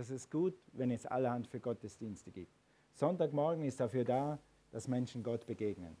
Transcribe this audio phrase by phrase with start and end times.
[0.00, 2.50] das ist gut, wenn es allerhand für Gottesdienste gibt.
[2.94, 4.38] Sonntagmorgen ist dafür da,
[4.72, 5.94] dass Menschen Gott begegnen.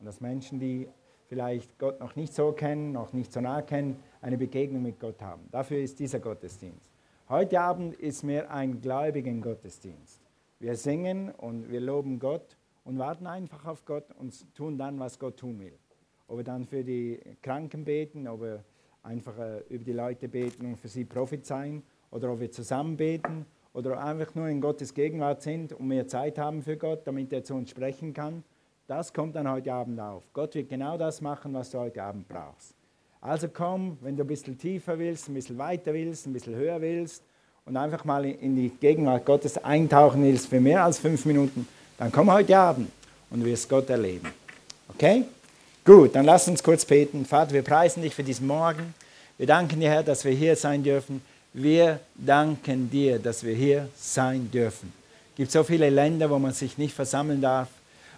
[0.00, 0.88] Und dass Menschen, die
[1.28, 5.22] vielleicht Gott noch nicht so kennen, noch nicht so nah kennen, eine Begegnung mit Gott
[5.22, 5.46] haben.
[5.52, 6.90] Dafür ist dieser Gottesdienst.
[7.28, 10.20] Heute Abend ist mehr ein gläubigen Gottesdienst.
[10.58, 15.16] Wir singen und wir loben Gott und warten einfach auf Gott und tun dann, was
[15.16, 15.78] Gott tun will.
[16.26, 18.64] Ob wir dann für die Kranken beten, ob wir
[19.04, 21.84] einfach äh, über die Leute beten und für sie prophezeien
[22.14, 23.44] oder ob wir zusammen beten
[23.74, 27.42] oder einfach nur in Gottes Gegenwart sind und mehr Zeit haben für Gott, damit er
[27.42, 28.44] zu uns sprechen kann.
[28.86, 30.22] Das kommt dann heute Abend auf.
[30.32, 32.74] Gott wird genau das machen, was du heute Abend brauchst.
[33.20, 36.80] Also komm, wenn du ein bisschen tiefer willst, ein bisschen weiter willst, ein bisschen höher
[36.80, 37.22] willst
[37.64, 41.66] und einfach mal in die Gegenwart Gottes eintauchen willst für mehr als fünf Minuten,
[41.98, 42.90] dann komm heute Abend
[43.30, 44.28] und du wirst Gott erleben.
[44.88, 45.24] Okay?
[45.84, 47.24] Gut, dann lass uns kurz beten.
[47.24, 48.94] Vater, wir preisen dich für diesen Morgen.
[49.36, 51.20] Wir danken dir, Herr, dass wir hier sein dürfen.
[51.56, 54.92] Wir danken dir, dass wir hier sein dürfen.
[55.30, 57.68] Es gibt so viele Länder, wo man sich nicht versammeln darf,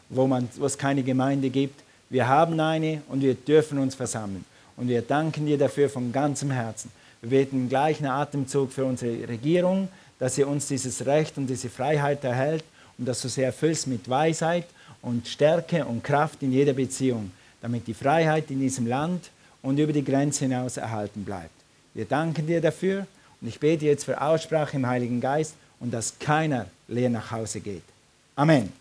[0.08, 1.82] wo, man, wo es keine Gemeinde gibt.
[2.08, 4.46] Wir haben eine und wir dürfen uns versammeln.
[4.78, 6.90] Und wir danken dir dafür von ganzem Herzen.
[7.20, 9.88] Wir beten im gleichen Atemzug für unsere Regierung,
[10.18, 12.64] dass sie uns dieses Recht und diese Freiheit erhält
[12.96, 14.64] und dass du sie erfüllst mit Weisheit
[15.02, 19.92] und Stärke und Kraft in jeder Beziehung, damit die Freiheit in diesem Land und über
[19.92, 21.50] die Grenze hinaus erhalten bleibt.
[21.92, 23.06] Wir danken dir dafür
[23.40, 27.60] und ich bete jetzt für Aussprache im Heiligen Geist und dass keiner leer nach Hause
[27.60, 27.82] geht.
[28.34, 28.56] Amen.
[28.56, 28.72] Amen.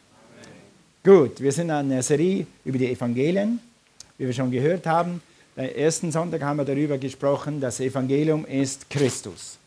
[1.04, 3.60] Gut, wir sind an der Serie über die Evangelien,
[4.18, 5.22] wie wir schon gehört haben.
[5.58, 9.58] Am ersten Sonntag haben wir darüber gesprochen, das Evangelium ist Christus.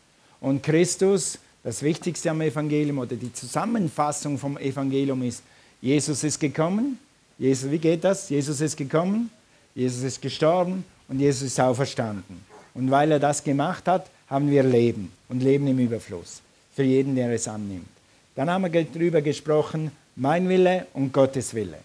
[0.41, 5.43] Und Christus, das Wichtigste am Evangelium oder die Zusammenfassung vom Evangelium ist,
[5.81, 6.99] Jesus ist gekommen.
[7.37, 8.29] Jesus, wie geht das?
[8.29, 9.29] Jesus ist gekommen,
[9.73, 12.43] Jesus ist gestorben und Jesus ist auferstanden.
[12.73, 16.41] Und weil er das gemacht hat, haben wir Leben und Leben im Überfluss
[16.75, 17.87] für jeden, der es annimmt.
[18.35, 21.77] Dann haben wir darüber gesprochen, mein Wille und Gottes Wille.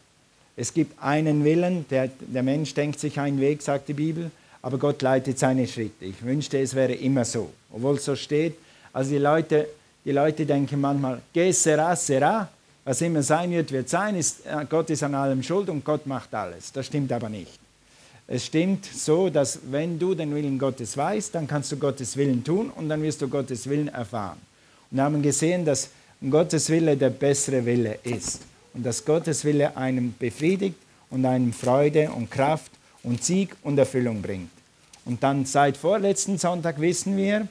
[0.56, 4.30] Es gibt einen Willen, der, der Mensch denkt sich einen Weg, sagt die Bibel,
[4.62, 6.04] aber Gott leitet seine Schritte.
[6.04, 8.54] Ich wünschte, es wäre immer so, obwohl es so steht.
[8.92, 9.66] Also die Leute,
[10.04, 12.48] die Leute denken manchmal, sera, sera,
[12.84, 16.06] was immer sein wird, wird sein, ist, äh, Gott ist an allem schuld und Gott
[16.06, 16.70] macht alles.
[16.70, 17.63] Das stimmt aber nicht.
[18.26, 22.42] Es stimmt so, dass wenn du den Willen Gottes weißt, dann kannst du Gottes Willen
[22.42, 24.38] tun und dann wirst du Gottes Willen erfahren.
[24.90, 25.90] Und wir haben gesehen, dass
[26.30, 28.40] Gottes Wille der bessere Wille ist
[28.72, 30.76] und dass Gottes Wille einem befriedigt
[31.10, 34.50] und einem Freude und Kraft und Sieg und Erfüllung bringt.
[35.04, 37.46] Und dann seit vorletzten Sonntag wissen wir,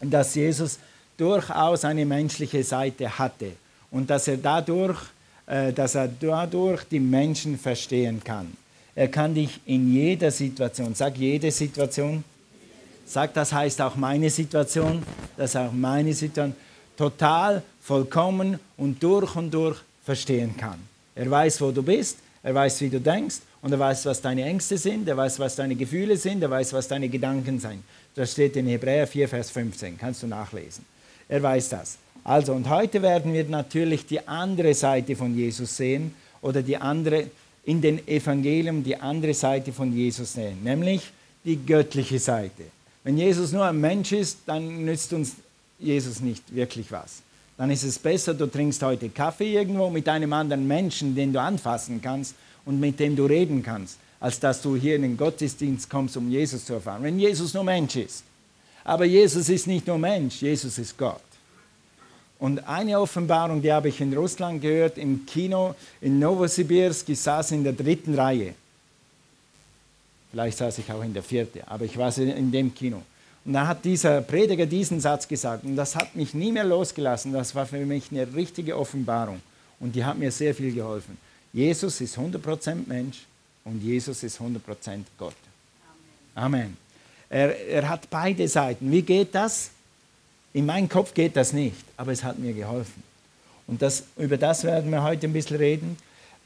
[0.00, 0.78] dass Jesus
[1.16, 3.52] durchaus eine menschliche Seite hatte
[3.90, 4.98] und dass er dadurch,
[5.46, 8.56] äh, dass er dadurch die Menschen verstehen kann.
[9.00, 12.22] Er kann dich in jeder Situation, sag jede Situation,
[13.06, 15.02] sag das heißt auch meine Situation,
[15.38, 16.54] das auch meine Situation,
[16.98, 20.78] total, vollkommen und durch und durch verstehen kann.
[21.14, 24.44] Er weiß, wo du bist, er weiß, wie du denkst und er weiß, was deine
[24.44, 27.82] Ängste sind, er weiß, was deine Gefühle sind, er weiß, was deine Gedanken sind.
[28.14, 30.84] Das steht in Hebräer 4, Vers 15, kannst du nachlesen.
[31.26, 31.96] Er weiß das.
[32.22, 37.30] Also, und heute werden wir natürlich die andere Seite von Jesus sehen oder die andere,
[37.64, 41.02] in den Evangelium die andere Seite von Jesus sehen, nämlich
[41.44, 42.64] die göttliche Seite.
[43.04, 45.36] Wenn Jesus nur ein Mensch ist, dann nützt uns
[45.78, 47.22] Jesus nicht wirklich was.
[47.56, 51.40] Dann ist es besser, du trinkst heute Kaffee irgendwo mit einem anderen Menschen, den du
[51.40, 52.34] anfassen kannst
[52.64, 56.30] und mit dem du reden kannst, als dass du hier in den Gottesdienst kommst, um
[56.30, 57.02] Jesus zu erfahren.
[57.02, 58.24] Wenn Jesus nur Mensch ist.
[58.84, 61.20] Aber Jesus ist nicht nur Mensch, Jesus ist Gott.
[62.40, 67.10] Und eine Offenbarung, die habe ich in Russland gehört, im Kino in Novosibirsk.
[67.10, 68.54] Ich saß in der dritten Reihe.
[70.30, 73.02] Vielleicht saß ich auch in der vierten, aber ich war in dem Kino.
[73.44, 77.32] Und da hat dieser Prediger diesen Satz gesagt und das hat mich nie mehr losgelassen.
[77.32, 79.40] Das war für mich eine richtige Offenbarung
[79.78, 81.18] und die hat mir sehr viel geholfen.
[81.52, 83.18] Jesus ist 100% Mensch
[83.64, 85.34] und Jesus ist 100% Gott.
[86.34, 86.54] Amen.
[86.54, 86.76] Amen.
[87.28, 88.90] Er, er hat beide Seiten.
[88.90, 89.70] Wie geht das?
[90.52, 93.02] In meinem Kopf geht das nicht, aber es hat mir geholfen.
[93.66, 95.96] Und das, über das werden wir heute ein bisschen reden.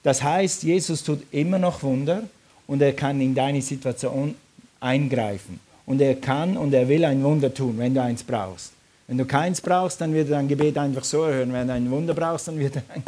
[0.03, 2.25] Das heißt, Jesus tut immer noch Wunder
[2.67, 4.35] und er kann in deine Situation
[4.81, 5.59] eingreifen.
[5.87, 8.73] Und er kann und er will ein Wunder tun, wenn du eins brauchst.
[9.07, 11.53] Wenn du keins brauchst, dann wird dein Gebet einfach so erhören.
[11.53, 13.03] Wenn du ein Wunder brauchst, dann wird ein,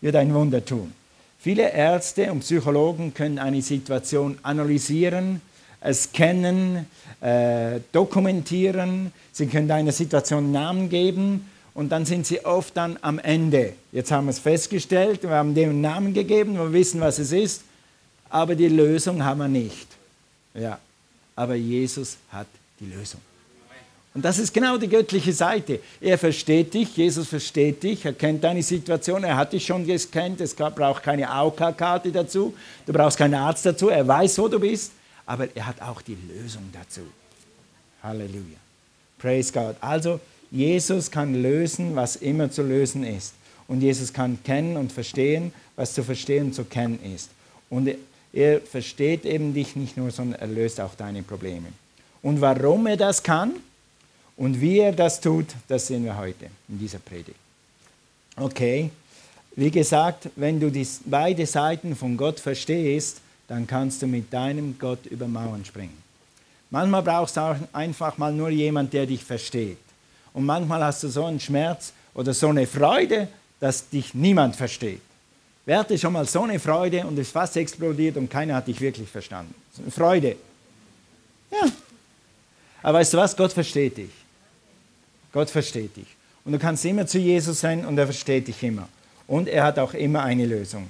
[0.00, 0.92] wird ein Wunder tun.
[1.38, 5.40] Viele Ärzte und Psychologen können eine Situation analysieren,
[5.92, 6.86] scannen,
[7.20, 13.18] äh, dokumentieren, sie können einer Situation Namen geben und dann sind sie oft dann am
[13.18, 13.74] Ende.
[13.92, 17.32] Jetzt haben wir es festgestellt, wir haben dem einen Namen gegeben, wir wissen, was es
[17.32, 17.62] ist,
[18.28, 19.86] aber die Lösung haben wir nicht.
[20.54, 20.78] Ja,
[21.36, 22.48] aber Jesus hat
[22.80, 23.20] die Lösung.
[24.14, 25.78] Und das ist genau die göttliche Seite.
[26.00, 30.40] Er versteht dich, Jesus versteht dich, er kennt deine Situation, er hat dich schon gescannt,
[30.40, 32.54] es braucht keine AOK-Karte dazu,
[32.86, 34.90] du brauchst keinen Arzt dazu, er weiß, wo du bist,
[35.28, 37.02] aber er hat auch die Lösung dazu.
[38.02, 38.56] Halleluja.
[39.18, 39.76] Praise God.
[39.82, 40.20] Also,
[40.50, 43.34] Jesus kann lösen, was immer zu lösen ist.
[43.66, 47.28] Und Jesus kann kennen und verstehen, was zu verstehen und zu kennen ist.
[47.68, 47.90] Und
[48.32, 51.68] er versteht eben dich nicht nur, sondern er löst auch deine Probleme.
[52.22, 53.56] Und warum er das kann
[54.38, 57.36] und wie er das tut, das sehen wir heute in dieser Predigt.
[58.34, 58.90] Okay,
[59.56, 64.78] wie gesagt, wenn du die beide Seiten von Gott verstehst, dann kannst du mit deinem
[64.78, 65.96] Gott über Mauern springen.
[66.70, 69.78] Manchmal brauchst du auch einfach mal nur jemand, der dich versteht.
[70.34, 73.28] Und manchmal hast du so einen Schmerz oder so eine Freude,
[73.58, 75.00] dass dich niemand versteht.
[75.64, 78.80] Wer hatte schon mal so eine Freude und ist fast explodiert und keiner hat dich
[78.80, 79.54] wirklich verstanden?
[79.90, 80.36] Freude.
[81.50, 81.68] Ja.
[82.82, 83.36] Aber weißt du was?
[83.36, 84.10] Gott versteht dich.
[85.32, 86.06] Gott versteht dich.
[86.44, 88.88] Und du kannst immer zu Jesus sein und er versteht dich immer.
[89.26, 90.86] Und er hat auch immer eine Lösung.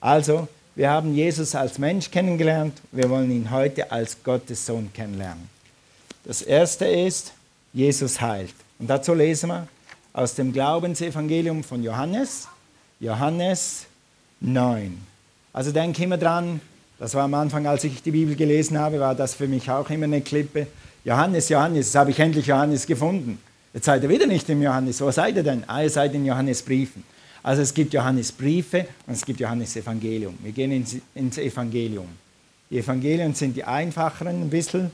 [0.00, 0.48] Also,
[0.78, 2.80] wir haben Jesus als Mensch kennengelernt.
[2.92, 5.48] Wir wollen ihn heute als Gottes Sohn kennenlernen.
[6.22, 7.32] Das erste ist,
[7.72, 8.54] Jesus heilt.
[8.78, 9.66] Und dazu lesen wir
[10.12, 12.46] aus dem Glaubensevangelium von Johannes,
[13.00, 13.86] Johannes
[14.38, 14.96] 9.
[15.52, 16.60] Also denke immer dran,
[17.00, 19.90] das war am Anfang, als ich die Bibel gelesen habe, war das für mich auch
[19.90, 20.68] immer eine Klippe.
[21.04, 23.40] Johannes, Johannes, jetzt habe ich endlich Johannes gefunden.
[23.74, 25.00] Jetzt seid ihr wieder nicht im Johannes.
[25.00, 25.64] Wo seid ihr denn?
[25.66, 27.02] Ah, ihr seid in Johannes Briefen.
[27.42, 30.36] Also es gibt Johannes Briefe und es gibt Johannes Evangelium.
[30.42, 32.08] Wir gehen ins, ins Evangelium.
[32.70, 34.90] Die Evangelien sind die einfacheren ein bisschen,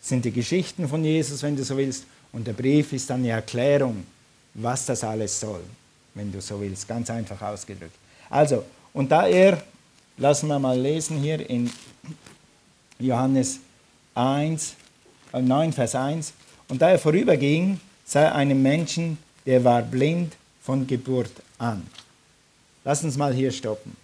[0.00, 2.04] sind die Geschichten von Jesus, wenn du so willst.
[2.32, 4.04] Und der Brief ist dann eine Erklärung,
[4.54, 5.62] was das alles soll,
[6.14, 7.94] wenn du so willst, ganz einfach ausgedrückt.
[8.30, 9.62] Also, und da er,
[10.18, 11.70] lassen wir mal lesen hier in
[12.98, 13.60] Johannes
[14.14, 14.74] 1,
[15.32, 16.32] 9, äh, Vers 1,
[16.68, 20.36] und da er vorüberging, sah einem Menschen, der war blind
[20.66, 21.86] von Geburt an.
[22.84, 23.96] Lass uns mal hier stoppen.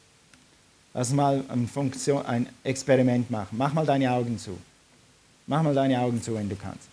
[0.94, 3.58] Lass uns mal ein, Funktion, ein Experiment machen.
[3.58, 4.56] Mach mal deine Augen zu.
[5.48, 6.86] Mach mal deine Augen zu, wenn du kannst.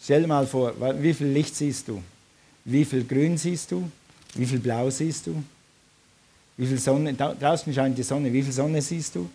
[0.00, 0.72] Stell dir mal vor,
[1.02, 2.00] wie viel Licht siehst du?
[2.64, 3.90] Wie viel Grün siehst du?
[4.34, 5.42] Wie viel Blau siehst du?
[6.56, 7.12] Wie viel Sonne?
[7.12, 8.32] Draußen scheint die Sonne.
[8.32, 9.28] Wie viel Sonne siehst du?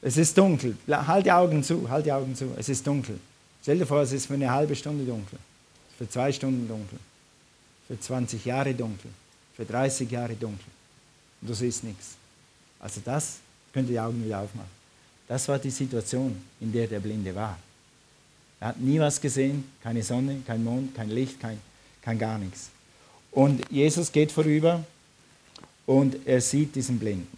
[0.00, 0.76] Es ist dunkel.
[0.88, 2.46] Halt die Augen zu, halt die Augen zu.
[2.58, 3.18] Es ist dunkel.
[3.62, 5.38] Stell dir vor, es ist für eine halbe Stunde dunkel.
[5.98, 6.98] Für zwei Stunden dunkel.
[7.86, 9.10] Für 20 Jahre dunkel.
[9.56, 10.66] Für 30 Jahre dunkel.
[11.40, 12.16] Und du siehst nichts.
[12.80, 13.38] Also das
[13.72, 14.70] könnt ihr die Augen wieder aufmachen.
[15.26, 17.58] Das war die Situation, in der der Blinde war.
[18.60, 21.58] Er hat nie was gesehen, keine Sonne, kein Mond, kein Licht, kein,
[22.02, 22.70] kein gar nichts.
[23.30, 24.84] Und Jesus geht vorüber
[25.86, 27.36] und er sieht diesen Blinden.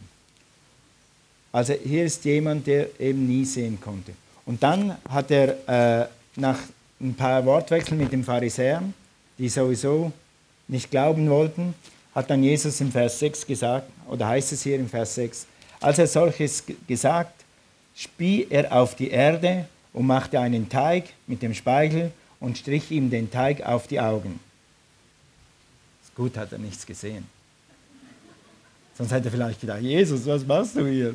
[1.52, 4.12] Also hier ist jemand, der eben nie sehen konnte.
[4.44, 6.58] Und dann hat er äh, nach
[7.00, 8.92] ein paar Wortwechseln mit den Pharisäern,
[9.38, 10.12] die sowieso
[10.68, 11.74] nicht glauben wollten,
[12.14, 15.46] hat dann Jesus im Vers 6 gesagt, oder heißt es hier im Vers 6,
[15.80, 17.44] als er solches gesagt,
[17.94, 23.10] spie er auf die Erde und machte einen Teig mit dem Speichel und strich ihm
[23.10, 24.40] den Teig auf die Augen.
[26.14, 27.26] Gut, hat er nichts gesehen.
[28.96, 31.14] Sonst hätte er vielleicht gedacht, Jesus, was machst du hier?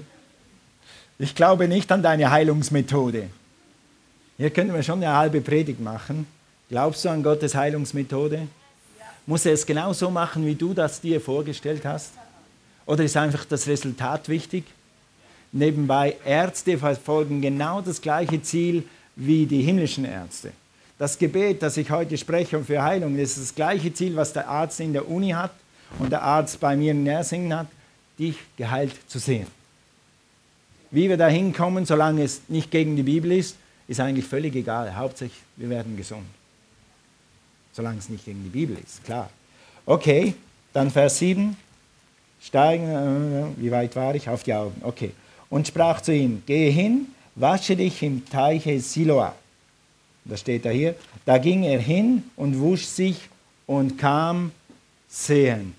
[1.18, 3.27] Ich glaube nicht an deine Heilungsmethode.
[4.38, 6.27] Hier könnten wir schon eine halbe Predigt machen.
[6.69, 8.47] Glaubst du an Gottes Heilungsmethode?
[9.25, 12.11] Muss er es genau so machen, wie du das dir vorgestellt hast?
[12.85, 14.66] Oder ist einfach das Resultat wichtig?
[15.51, 18.83] Nebenbei, Ärzte verfolgen genau das gleiche Ziel
[19.16, 20.51] wie die himmlischen Ärzte.
[20.97, 24.80] Das Gebet, das ich heute spreche für Heilung, ist das gleiche Ziel, was der Arzt
[24.80, 25.51] in der Uni hat
[25.99, 27.68] und der Arzt bei mir in Nersingen hat,
[28.18, 29.47] dich geheilt zu sehen.
[30.92, 33.56] Wie wir da hinkommen, solange es nicht gegen die Bibel ist,
[33.87, 34.95] ist eigentlich völlig egal.
[34.95, 36.25] Hauptsächlich, wir werden gesund.
[37.73, 39.30] Solange es nicht gegen die Bibel ist, klar.
[39.85, 40.35] Okay,
[40.73, 41.56] dann Vers 7.
[42.42, 44.28] Steigen, äh, wie weit war ich?
[44.28, 44.81] Auf die Augen.
[44.83, 45.11] Okay
[45.51, 49.35] und sprach zu ihm, gehe hin, wasche dich im Teiche Siloa.
[50.25, 50.95] Das steht da hier.
[51.25, 53.30] Da ging er hin und wusch sich
[53.68, 54.51] und kam
[55.07, 55.75] sehend.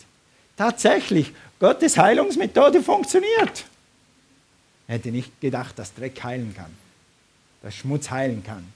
[0.56, 3.64] Tatsächlich, Gottes Heilungsmethode funktioniert.
[4.86, 6.70] Er hätte nicht gedacht, dass Dreck heilen kann,
[7.62, 8.66] dass Schmutz heilen kann.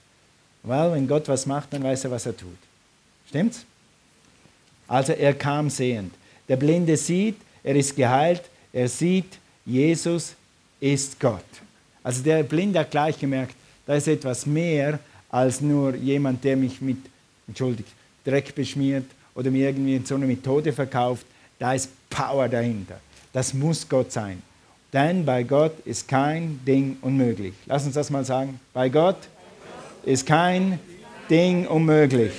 [0.62, 2.56] Weil wenn Gott was macht, dann weiß er, was er tut.
[3.28, 3.64] Stimmt's?
[4.88, 6.14] Also er kam sehend.
[6.48, 8.42] Der Blinde sieht, er ist geheilt,
[8.72, 10.34] er sieht, Jesus
[10.80, 11.44] ist Gott.
[12.02, 13.54] Also der Blinde hat gleich gemerkt,
[13.84, 16.98] da ist etwas mehr als nur jemand, der mich mit,
[17.48, 17.88] entschuldigt,
[18.24, 21.26] Dreck beschmiert oder mir irgendwie so eine Methode verkauft.
[21.58, 23.00] Da ist Power dahinter.
[23.32, 24.42] Das muss Gott sein.
[24.92, 27.54] Denn bei Gott ist kein Ding unmöglich.
[27.66, 28.60] Lass uns das mal sagen.
[28.72, 29.28] Bei Gott
[30.04, 30.78] ist kein
[31.28, 32.32] Ding unmöglich.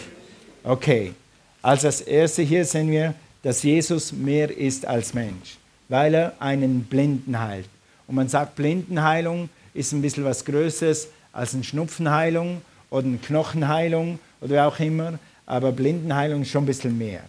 [0.67, 1.13] Okay,
[1.61, 5.55] also das Erste hier sehen wir, dass Jesus mehr ist als Mensch,
[5.87, 7.69] weil er einen Blinden heilt.
[8.05, 14.19] Und man sagt, Blindenheilung ist ein bisschen was Größeres als eine Schnupfenheilung oder eine Knochenheilung
[14.41, 17.21] oder wie auch immer, aber Blindenheilung ist schon ein bisschen mehr.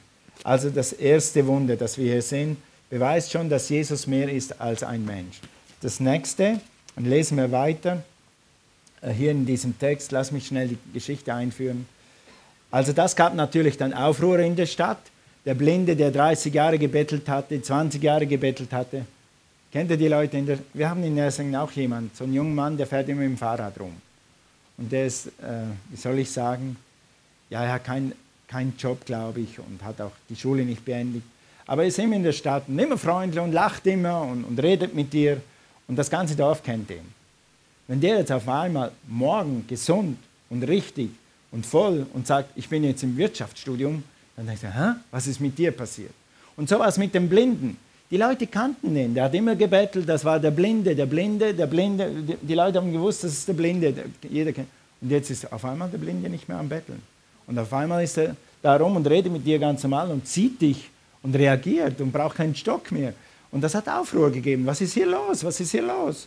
[0.43, 2.57] Also das erste Wunder, das wir hier sehen,
[2.91, 5.39] beweist schon, dass Jesus mehr ist als ein Mensch.
[5.81, 6.61] Das nächste,
[6.97, 8.03] und lesen wir weiter,
[9.01, 11.87] äh, hier in diesem Text, lass mich schnell die Geschichte einführen.
[12.71, 14.99] Also das gab natürlich dann Aufruhr in der Stadt.
[15.45, 19.07] Der Blinde, der 30 Jahre gebettelt hatte, 20 Jahre gebettelt hatte.
[19.73, 20.37] Kennt ihr die Leute?
[20.37, 23.21] In der, wir haben in Ersingen auch jemanden, so einen jungen Mann, der fährt immer
[23.21, 23.95] mit dem Fahrrad rum.
[24.77, 26.77] Und der ist, äh, wie soll ich sagen,
[27.51, 28.13] ja, er hat keinen
[28.49, 31.23] kein Job, glaube ich, und hat auch die Schule nicht beendet.
[31.67, 34.59] Aber er ist immer in der Stadt und immer freundlich und lacht immer und, und
[34.59, 35.41] redet mit dir.
[35.87, 37.13] Und das ganze Dorf kennt ihn.
[37.87, 40.19] Wenn der jetzt auf einmal morgen gesund
[40.51, 41.11] und richtig
[41.51, 44.03] und voll und sagt, ich bin jetzt im Wirtschaftsstudium,
[44.37, 44.95] dann denkst du, Hä?
[45.11, 46.13] was ist mit dir passiert?
[46.57, 47.77] Und so was mit dem Blinden.
[48.11, 51.67] Die Leute kannten ihn, der hat immer gebettelt, das war der Blinde, der Blinde, der
[51.67, 52.11] Blinde.
[52.41, 53.95] Die Leute haben gewusst, das ist der Blinde.
[54.29, 54.69] Jeder kennt.
[55.01, 57.03] Und jetzt ist auf einmal der Blinde nicht mehr am Betteln.
[57.47, 60.61] Und auf einmal ist er da rum und redet mit dir ganz normal und zieht
[60.61, 60.91] dich
[61.23, 63.13] und reagiert und braucht keinen Stock mehr.
[63.51, 64.67] Und das hat Aufruhr gegeben.
[64.67, 65.45] Was ist hier los?
[65.45, 66.27] Was ist hier los?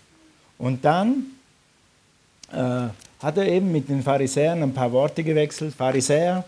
[0.58, 1.26] Und dann
[2.52, 5.74] hat er eben mit den Pharisäern ein paar Worte gewechselt.
[5.74, 6.44] Pharisäer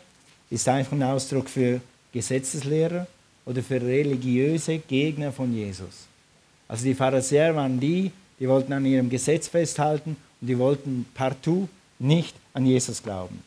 [0.49, 1.81] ist einfach ein Ausdruck für
[2.11, 3.07] Gesetzeslehrer
[3.45, 6.07] oder für religiöse Gegner von Jesus.
[6.67, 11.69] Also die Pharisäer waren die, die wollten an ihrem Gesetz festhalten und die wollten partout
[11.99, 13.41] nicht an Jesus glauben.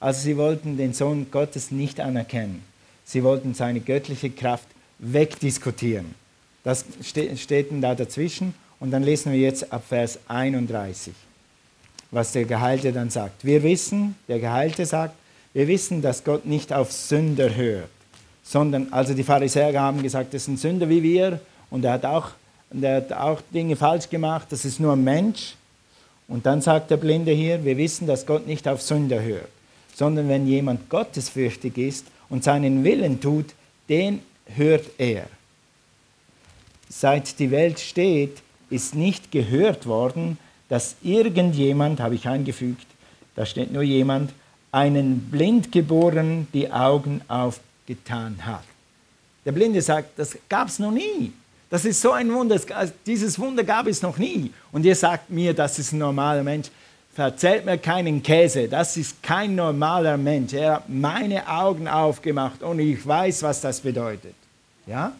[0.00, 2.62] Also sie wollten den Sohn Gottes nicht anerkennen.
[3.04, 6.14] Sie wollten seine göttliche Kraft wegdiskutieren.
[6.62, 8.54] Das steht da dazwischen.
[8.80, 11.12] Und dann lesen wir jetzt ab Vers 31,
[12.10, 13.44] was der Geheilte dann sagt.
[13.44, 15.14] Wir wissen, der Geheilte sagt,
[15.52, 17.88] wir wissen, dass Gott nicht auf Sünder hört,
[18.42, 22.30] sondern, also die Pharisäer haben gesagt, das ein Sünder wie wir und er hat auch,
[22.70, 25.54] er hat auch Dinge falsch gemacht, das ist nur ein Mensch.
[26.28, 29.48] Und dann sagt der Blinde hier, wir wissen, dass Gott nicht auf Sünder hört,
[29.94, 33.46] sondern wenn jemand gottesfürchtig ist und seinen Willen tut,
[33.88, 34.20] den
[34.54, 35.26] hört er.
[36.90, 40.38] Seit die Welt steht, ist nicht gehört worden,
[40.68, 42.86] dass irgendjemand, habe ich eingefügt,
[43.36, 44.32] da steht nur jemand,
[44.72, 48.64] einen Blindgeborenen die Augen aufgetan hat.
[49.44, 51.32] Der Blinde sagt, das gab es noch nie.
[51.70, 52.58] Das ist so ein Wunder,
[53.06, 54.52] dieses Wunder gab es noch nie.
[54.72, 56.68] Und ihr sagt mir, das ist ein normaler Mensch.
[57.14, 60.52] Verzählt mir keinen Käse, das ist kein normaler Mensch.
[60.52, 64.34] Er hat meine Augen aufgemacht und ich weiß, was das bedeutet.
[64.86, 65.12] Ja?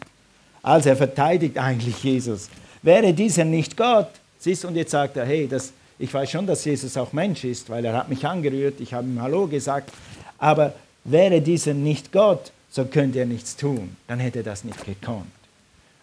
[0.61, 2.49] Also er verteidigt eigentlich Jesus.
[2.81, 6.65] Wäre dieser nicht Gott, siehst und jetzt sagt er, hey, das, ich weiß schon, dass
[6.65, 9.91] Jesus auch Mensch ist, weil er hat mich angerührt, ich habe ihm Hallo gesagt,
[10.39, 14.83] aber wäre dieser nicht Gott, so könnte er nichts tun, dann hätte er das nicht
[14.85, 15.27] gekonnt.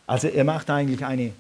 [0.06, 1.32] Also er macht eigentlich eine,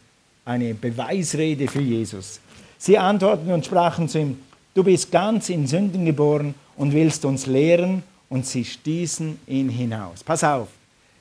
[0.44, 2.40] eine Beweisrede für Jesus.
[2.78, 4.40] Sie antworteten und sprachen zu ihm,
[4.74, 10.24] du bist ganz in Sünden geboren und willst uns lehren, und sie stießen ihn hinaus.
[10.24, 10.68] Pass auf,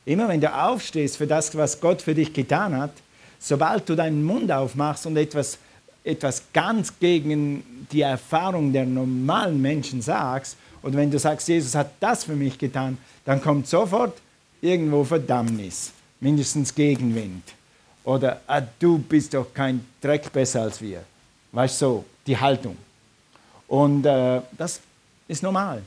[0.05, 2.91] immer wenn du aufstehst für das, was Gott für dich getan hat,
[3.39, 5.58] sobald du deinen Mund aufmachst und etwas,
[6.06, 11.92] etwas ganz gegen die Erfahrung der normalen Menschen sagst, oder wenn du sagst, Jesus hat
[12.00, 14.18] das für mich getan, dann kommt sofort
[14.62, 17.44] irgendwo Verdammnis, mindestens Gegenwind.
[18.04, 21.02] Oder ah, du bist doch kein Dreck besser als wir.
[21.52, 22.78] Weißt du, so, die Haltung.
[23.68, 24.80] Und äh, das
[25.28, 25.82] ist normal.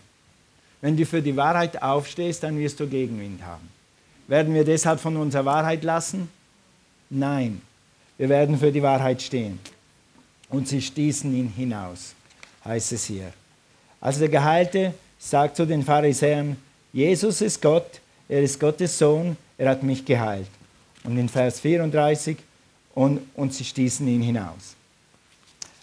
[0.80, 3.68] Wenn du für die Wahrheit aufstehst, dann wirst du Gegenwind haben.
[4.26, 6.28] Werden wir deshalb von unserer Wahrheit lassen?
[7.08, 7.62] Nein,
[8.16, 9.60] wir werden für die Wahrheit stehen.
[10.48, 12.14] Und sie stießen ihn hinaus,
[12.64, 13.32] heißt es hier.
[14.00, 16.56] Also der Geheilte sagt zu den Pharisäern,
[16.92, 20.48] Jesus ist Gott, er ist Gottes Sohn, er hat mich geheilt.
[21.04, 22.36] Und in Vers 34,
[22.94, 24.74] und, und sie stießen ihn hinaus.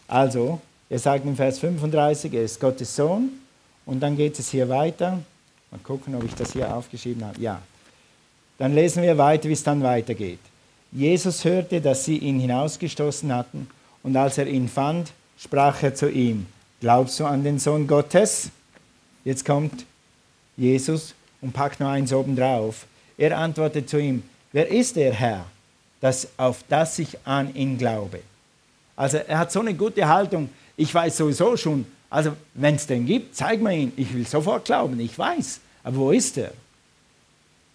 [0.07, 3.29] Also, er sagt in Vers 35, er ist Gottes Sohn.
[3.85, 5.19] Und dann geht es hier weiter.
[5.71, 7.39] Mal gucken, ob ich das hier aufgeschrieben habe.
[7.39, 7.61] Ja.
[8.57, 10.39] Dann lesen wir weiter, wie es dann weitergeht.
[10.91, 13.67] Jesus hörte, dass sie ihn hinausgestoßen hatten,
[14.05, 16.45] und als er ihn fand, sprach er zu ihm,
[16.79, 18.51] glaubst du an den Sohn Gottes?
[19.23, 19.83] Jetzt kommt
[20.55, 22.85] Jesus und packt noch eins oben drauf.
[23.17, 24.21] Er antwortet zu ihm,
[24.51, 25.45] wer ist der Herr,
[26.01, 28.19] dass, auf das ich an ihn glaube?
[28.95, 33.07] Also er hat so eine gute Haltung, ich weiß sowieso schon, also wenn es den
[33.07, 36.51] gibt, zeig mir ihn, ich will sofort glauben, ich weiß, aber wo ist er?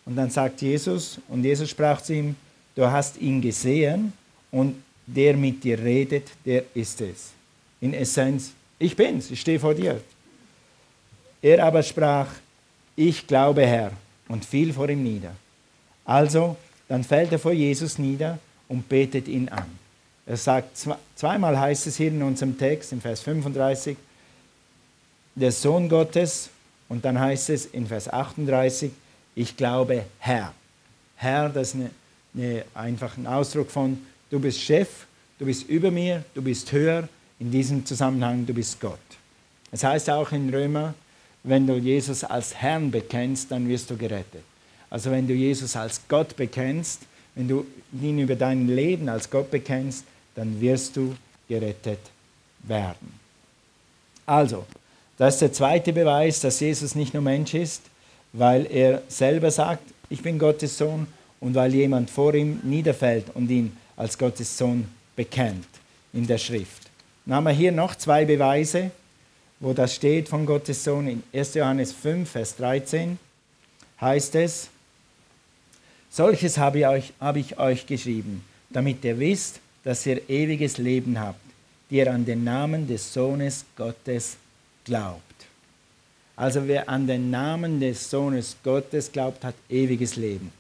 [0.07, 2.37] Und dann sagt Jesus, und Jesus sprach zu ihm,
[2.77, 4.13] du hast ihn gesehen
[4.53, 4.77] und
[5.15, 7.31] der mit dir redet, der ist es.
[7.81, 10.01] In Essenz, ich bin's, ich stehe vor dir.
[11.43, 12.29] Er aber sprach,
[12.97, 13.93] ich glaube Herr,
[14.29, 15.35] und fiel vor ihm nieder.
[16.05, 16.57] Also,
[16.89, 18.39] dann fällt er vor Jesus nieder
[18.69, 19.67] und betet ihn an.
[20.27, 20.77] Er sagt,
[21.17, 23.97] zweimal heißt es hier in unserem Text, in Vers 35,
[25.35, 26.51] der Sohn Gottes,
[26.89, 28.91] und dann heißt es in Vers 38,
[29.35, 30.53] ich glaube Herr.
[31.17, 31.91] Herr, das ist eine,
[32.35, 35.07] eine, einfach ein Ausdruck von, du bist Chef,
[35.39, 37.09] du bist über mir, du bist höher,
[37.39, 38.99] in diesem Zusammenhang, du bist Gott.
[39.73, 40.95] Es heißt auch in Römer,
[41.43, 44.43] wenn du Jesus als Herrn bekennst, dann wirst du gerettet.
[44.91, 47.03] Also wenn du Jesus als Gott bekennst,
[47.35, 47.67] wenn du
[48.01, 51.15] ihn über dein Leben als Gott bekennst, dann wirst du
[51.49, 52.01] gerettet
[52.63, 53.21] werden.
[54.27, 54.67] Also,
[55.17, 57.83] das ist der zweite Beweis, dass Jesus nicht nur Mensch ist,
[58.33, 61.07] weil er selber sagt, ich bin Gottes Sohn
[61.41, 65.67] und weil jemand vor ihm niederfällt und ihn als Gottes Sohn bekennt
[66.13, 66.91] in der Schrift.
[67.27, 68.91] Dann haben wir hier noch zwei Beweise,
[69.61, 71.07] wo das steht von Gottes Sohn.
[71.07, 71.55] In 1.
[71.55, 73.19] Johannes 5, Vers 13
[74.01, 74.69] heißt es,
[76.11, 81.19] solches habe ich, euch, habe ich euch geschrieben, damit ihr wisst, dass ihr ewiges Leben
[81.21, 81.41] habt,
[81.91, 84.37] die ihr an den Namen des Sohnes Gottes
[84.85, 85.23] glaubt.
[86.37, 90.51] Also wer an den Namen des Sohnes Gottes glaubt, hat ewiges Leben.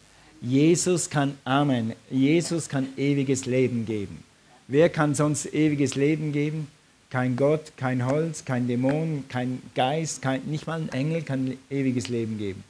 [0.40, 1.94] Jesus kann Amen.
[2.10, 4.22] Jesus kann ewiges Leben geben.
[4.68, 6.68] Wer kann sonst ewiges Leben geben?
[7.10, 12.08] Kein Gott, kein Holz, kein Dämon, kein Geist, kein, nicht mal ein Engel kann ewiges
[12.08, 12.62] Leben geben.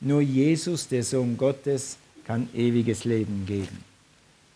[0.00, 3.84] Nur Jesus, der Sohn Gottes, kann ewiges Leben geben.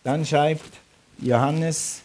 [0.03, 0.79] Dann schreibt
[1.19, 2.01] Johannes,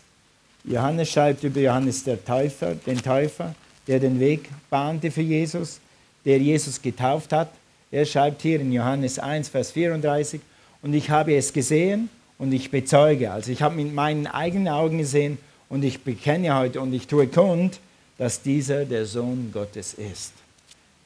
[0.65, 3.55] Johannes schreibt über Johannes der Täufer, den Täufer,
[3.87, 5.81] der den Weg bahnte für Jesus,
[6.25, 7.53] der Jesus getauft hat.
[7.91, 10.41] Er schreibt hier in Johannes 1, Vers 34,
[10.83, 12.09] und ich habe es gesehen
[12.39, 13.31] und ich bezeuge.
[13.31, 17.27] Also ich habe mit meinen eigenen Augen gesehen und ich bekenne heute und ich tue
[17.27, 17.81] kund,
[18.17, 20.33] dass dieser der Sohn Gottes ist.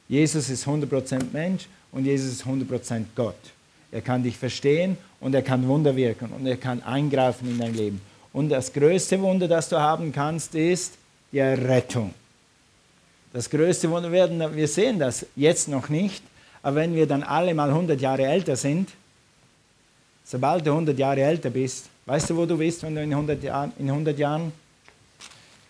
[0.07, 3.35] Jesus ist 100% Mensch und Jesus ist 100% Gott.
[3.91, 7.73] Er kann dich verstehen und er kann Wunder wirken und er kann eingreifen in dein
[7.73, 8.01] Leben.
[8.31, 10.93] Und das größte Wunder, das du haben kannst, ist
[11.31, 12.13] die Errettung.
[13.31, 16.23] Das größte Wunder werden, wir sehen das jetzt noch nicht,
[16.61, 18.89] aber wenn wir dann alle mal 100 Jahre älter sind,
[20.23, 23.43] sobald du 100 Jahre älter bist, weißt du, wo du bist, wenn du in 100,
[23.43, 24.51] Jahr, in 100 Jahren,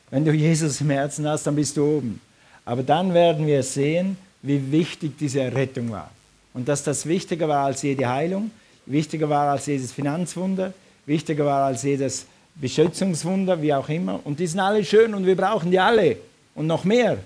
[0.10, 2.22] wenn du Jesus im Herzen hast, dann bist du oben.
[2.66, 6.12] Aber dann werden wir sehen, wie wichtig diese Errettung war.
[6.54, 8.52] Und dass das wichtiger war als jede Heilung,
[8.86, 10.74] wichtiger war als jedes Finanzwunder,
[11.06, 14.20] wichtiger war als jedes Beschützungswunder, wie auch immer.
[14.24, 16.18] Und die sind alle schön und wir brauchen die alle
[16.56, 17.18] und noch mehr.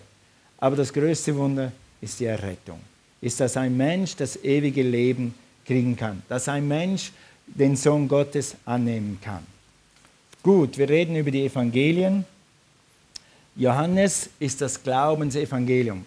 [0.58, 2.80] Aber das größte Wunder ist die Errettung.
[3.20, 5.34] Ist, dass ein Mensch das ewige Leben
[5.67, 6.23] kriegen kann.
[6.30, 7.12] Dass ein Mensch
[7.45, 9.45] den Sohn Gottes annehmen kann.
[10.41, 12.25] Gut, wir reden über die Evangelien.
[13.56, 16.06] Johannes ist das Glaubensevangelium.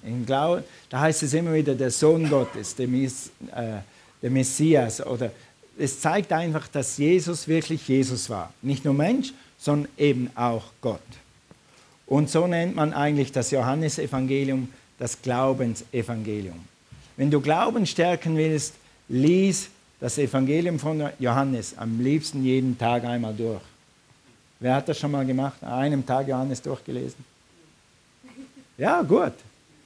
[0.88, 3.80] Da heißt es immer wieder der Sohn Gottes, der, äh,
[4.22, 5.04] der Messias.
[5.04, 5.30] Oder
[5.78, 8.52] es zeigt einfach, dass Jesus wirklich Jesus war.
[8.62, 11.00] Nicht nur Mensch, sondern eben auch Gott.
[12.06, 14.68] Und so nennt man eigentlich das Johannesevangelium
[15.00, 16.60] das Glaubensevangelium.
[17.16, 18.74] Wenn du Glauben stärken willst,
[19.10, 19.68] lies
[19.98, 23.60] das Evangelium von Johannes am liebsten jeden Tag einmal durch.
[24.60, 25.62] Wer hat das schon mal gemacht?
[25.62, 27.24] An einem Tag Johannes durchgelesen?
[28.78, 29.32] Ja, gut.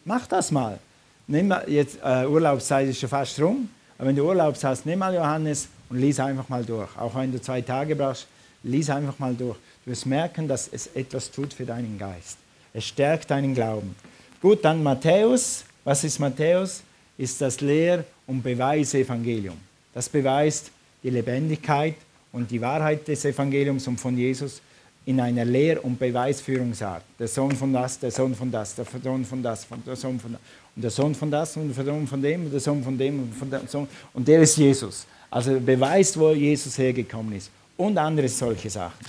[0.04, 0.78] Mach das mal.
[1.26, 4.98] Nimm mal jetzt äh, Urlaubszeit ist schon fast rum, aber wenn du Urlaubs hast, nimm
[4.98, 6.96] mal Johannes und lies einfach mal durch.
[6.98, 8.26] Auch wenn du zwei Tage brauchst,
[8.62, 9.56] lies einfach mal durch.
[9.84, 12.36] Du wirst merken, dass es etwas tut für deinen Geist.
[12.74, 13.96] Es stärkt deinen Glauben.
[14.42, 15.64] Gut, dann Matthäus.
[15.84, 16.82] Was ist Matthäus?
[17.16, 19.56] Ist das Lehr- und Beweisevangelium.
[19.92, 20.70] Das beweist
[21.02, 21.94] die Lebendigkeit
[22.32, 24.60] und die Wahrheit des Evangeliums und von Jesus
[25.06, 27.04] in einer Lehr- und Beweisführungsart.
[27.18, 30.32] Der Sohn von das, der Sohn von das, der Sohn von das, der Sohn von
[30.32, 30.40] das,
[30.74, 33.22] und der Sohn von das und der Sohn von dem und der Sohn von dem
[33.22, 35.06] und von Sohn und der ist Jesus.
[35.30, 39.06] Also beweist, wo Jesus hergekommen ist und andere solche Sachen.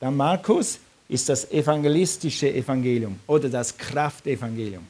[0.00, 4.86] Dann Markus ist das evangelistische Evangelium oder das Kraftevangelium.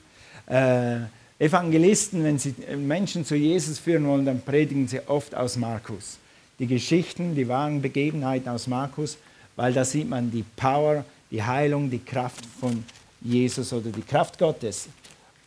[0.46, 1.00] Äh,
[1.42, 6.18] Evangelisten, wenn sie Menschen zu Jesus führen wollen, dann predigen sie oft aus Markus.
[6.60, 9.18] Die Geschichten, die wahren Begebenheiten aus Markus,
[9.56, 12.84] weil da sieht man die Power, die Heilung, die Kraft von
[13.20, 14.86] Jesus oder die Kraft Gottes.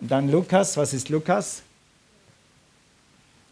[0.01, 1.61] Und dann Lukas, was ist Lukas?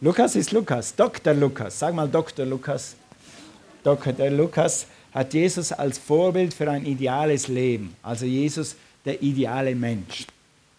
[0.01, 1.33] Lukas ist Lukas, Dr.
[1.33, 1.79] Lukas.
[1.79, 2.45] Sag mal Dr.
[2.45, 2.97] Lukas.
[3.85, 4.29] Dr.
[4.29, 7.95] Lukas hat Jesus als Vorbild für ein ideales Leben.
[8.03, 8.75] Also Jesus,
[9.05, 10.27] der ideale Mensch.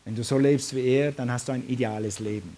[0.05, 2.57] Wenn du so lebst wie er, dann hast du ein ideales Leben.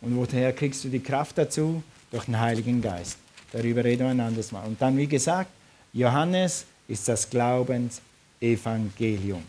[0.00, 1.82] Und woher kriegst du die Kraft dazu?
[2.10, 3.18] Durch den Heiligen Geist.
[3.50, 4.64] Darüber reden wir ein anderes Mal.
[4.64, 5.50] Und dann, wie gesagt,
[5.92, 9.42] Johannes ist das Glaubensevangelium.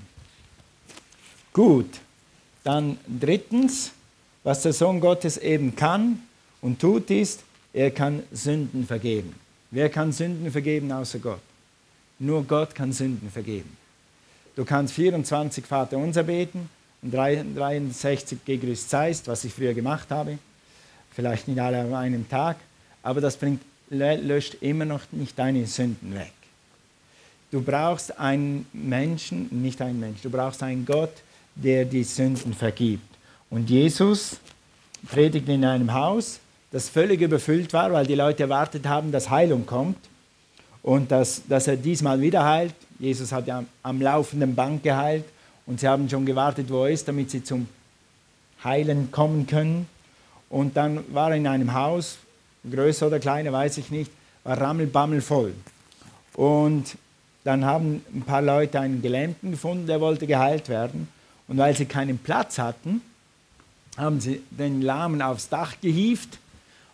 [1.54, 2.00] Gut,
[2.64, 3.92] dann drittens,
[4.44, 6.24] was der Sohn Gottes eben kann
[6.62, 9.36] und tut, ist, er kann Sünden vergeben.
[9.70, 11.42] Wer kann Sünden vergeben außer Gott?
[12.18, 13.78] Nur Gott kann Sünden vergeben.
[14.56, 16.70] Du kannst 24 Vater unser beten
[17.12, 20.38] 63 Gegrüßt seist, was ich früher gemacht habe.
[21.12, 22.58] Vielleicht nicht alle an einem Tag,
[23.04, 26.34] aber das bringt, löscht immer noch nicht deine Sünden weg.
[27.52, 31.14] Du brauchst einen Menschen, nicht einen Menschen, du brauchst einen Gott,
[31.56, 33.08] der die Sünden vergibt.
[33.50, 34.38] Und Jesus
[35.08, 36.40] predigt in einem Haus,
[36.72, 39.98] das völlig überfüllt war, weil die Leute erwartet haben, dass Heilung kommt
[40.84, 42.74] und dass, dass er diesmal wieder heilt.
[43.00, 45.26] Jesus hat ja am laufenden Band geheilt
[45.66, 47.68] und sie haben schon gewartet, wo er ist, damit sie zum
[48.64, 49.88] Heilen kommen können.
[50.50, 52.18] Und dann war er in einem Haus,
[52.70, 54.12] größer oder kleiner, weiß ich nicht,
[54.44, 55.54] war rammelbammel voll.
[56.34, 56.98] Und
[57.44, 61.08] dann haben ein paar Leute einen Gelähmten gefunden, der wollte geheilt werden.
[61.48, 63.02] Und weil sie keinen Platz hatten,
[63.98, 66.40] haben sie den Lahmen aufs Dach gehievt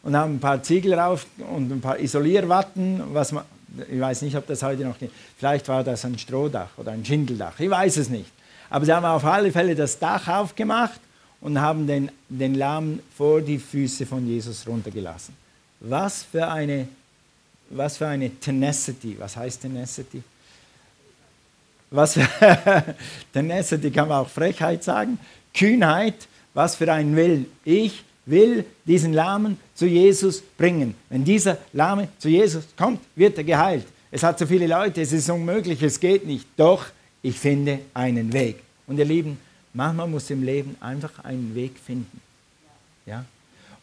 [0.04, 3.46] und haben ein paar Ziegel rauf und ein paar Isolierwatten, was man,
[3.90, 5.14] ich weiß nicht, ob das heute noch gibt.
[5.38, 8.32] Vielleicht war das ein Strohdach oder ein Schindeldach, ich weiß es nicht.
[8.72, 11.00] Aber sie haben auf alle Fälle das Dach aufgemacht
[11.42, 15.36] und haben den, den Lahmen vor die Füße von Jesus runtergelassen.
[15.82, 16.88] Was für eine,
[17.70, 20.24] was für eine Tenacity, was heißt Tenacity?
[21.90, 22.18] Was
[23.34, 25.20] Tenacity kann man auch Frechheit sagen,
[25.54, 26.16] Kühnheit,
[26.54, 27.48] was für ein Will.
[27.66, 30.96] Ich will diesen Lahmen zu Jesus bringen.
[31.10, 33.86] Wenn dieser Lahme zu Jesus kommt, wird er geheilt.
[34.12, 36.48] Es hat so viele Leute, es ist unmöglich, es geht nicht.
[36.56, 36.86] Doch
[37.22, 38.58] ich finde einen Weg.
[38.88, 39.38] Und ihr Lieben,
[39.74, 42.22] manchmal musst du im Leben einfach einen Weg finden.
[43.06, 43.26] Ja?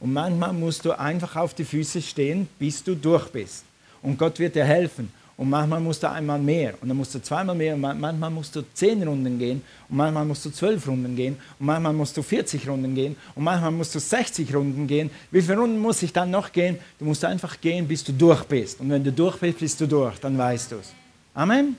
[0.00, 3.64] Und manchmal musst du einfach auf die Füße stehen, bis du durch bist.
[4.02, 5.10] Und Gott wird dir helfen.
[5.38, 8.56] Und manchmal musst du einmal mehr und dann musst du zweimal mehr und manchmal musst
[8.56, 12.24] du zehn Runden gehen und manchmal musst du zwölf Runden gehen und manchmal musst du
[12.24, 15.10] 40 Runden gehen und manchmal musst du 60 Runden gehen.
[15.30, 16.80] Wie viele Runden muss ich dann noch gehen?
[16.98, 18.80] Du musst einfach gehen, bis du durch bist.
[18.80, 20.92] Und wenn du durch bist, bist du durch, dann weißt du es.
[21.34, 21.76] Amen.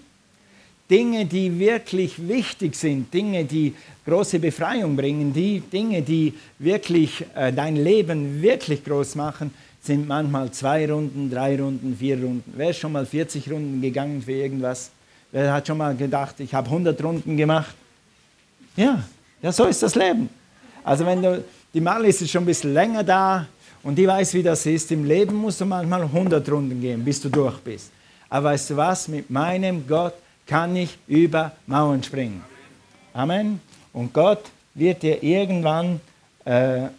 [0.90, 3.76] Dinge, die wirklich wichtig sind, Dinge, die
[4.06, 10.52] große Befreiung bringen, die Dinge, die wirklich äh, dein Leben wirklich groß machen, sind manchmal
[10.52, 12.54] zwei Runden, drei Runden, vier Runden.
[12.56, 14.90] Wer ist schon mal 40 Runden gegangen für irgendwas?
[15.32, 17.76] Wer hat schon mal gedacht, ich habe 100 Runden gemacht?
[18.76, 19.04] Ja,
[19.42, 20.28] ja, so ist das Leben.
[20.84, 23.46] Also wenn du, die Marlies ist schon ein bisschen länger da
[23.84, 24.92] und die weiß, wie das ist.
[24.92, 27.92] Im Leben musst du manchmal 100 Runden gehen, bis du durch bist.
[28.28, 30.14] Aber weißt du was, mit meinem Gott
[30.50, 32.44] kann ich über Mauern springen.
[33.14, 33.62] Amen.
[33.94, 36.02] Und Gott wird dir irgendwann
[36.44, 36.90] äh,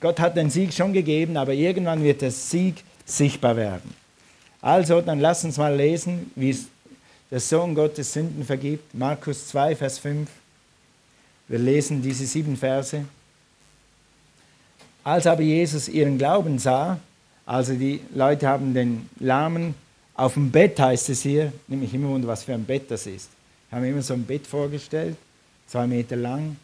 [0.00, 3.94] Gott hat den Sieg schon gegeben, aber irgendwann wird der Sieg sichtbar werden.
[4.62, 6.56] Also, dann lass uns mal lesen, wie
[7.30, 8.94] der Sohn Gottes Sünden vergibt.
[8.94, 10.28] Markus 2, Vers 5.
[11.48, 13.04] Wir lesen diese sieben Verse.
[15.04, 16.98] Als aber Jesus ihren Glauben sah,
[17.44, 19.74] also die Leute haben den Lahmen
[20.20, 23.30] auf dem Bett, heißt es hier, nämlich immer wunder, was für ein Bett das ist.
[23.66, 25.16] Ich habe mir immer so ein Bett vorgestellt,
[25.66, 26.56] zwei Meter lang,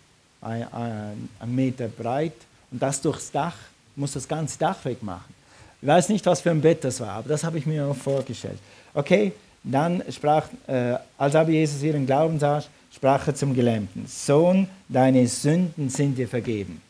[0.43, 2.35] ein, ein, ein Meter breit
[2.71, 3.57] und das durchs Dach,
[3.95, 5.35] muss das ganze Dach wegmachen.
[5.81, 7.97] Ich weiß nicht, was für ein Bett das war, aber das habe ich mir auch
[7.97, 8.59] vorgestellt.
[8.93, 12.63] Okay, dann sprach, äh, als aber Jesus ihren Glauben sah,
[12.95, 16.83] sprach er zum Gelähmten, Sohn, deine Sünden sind dir vergeben.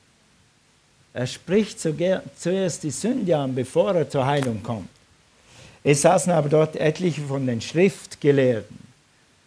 [1.15, 4.96] Er spricht zuerst die Sünde an, bevor er zur Heilung kommt.
[5.89, 8.77] Es saßen aber dort etliche von den Schriftgelehrten.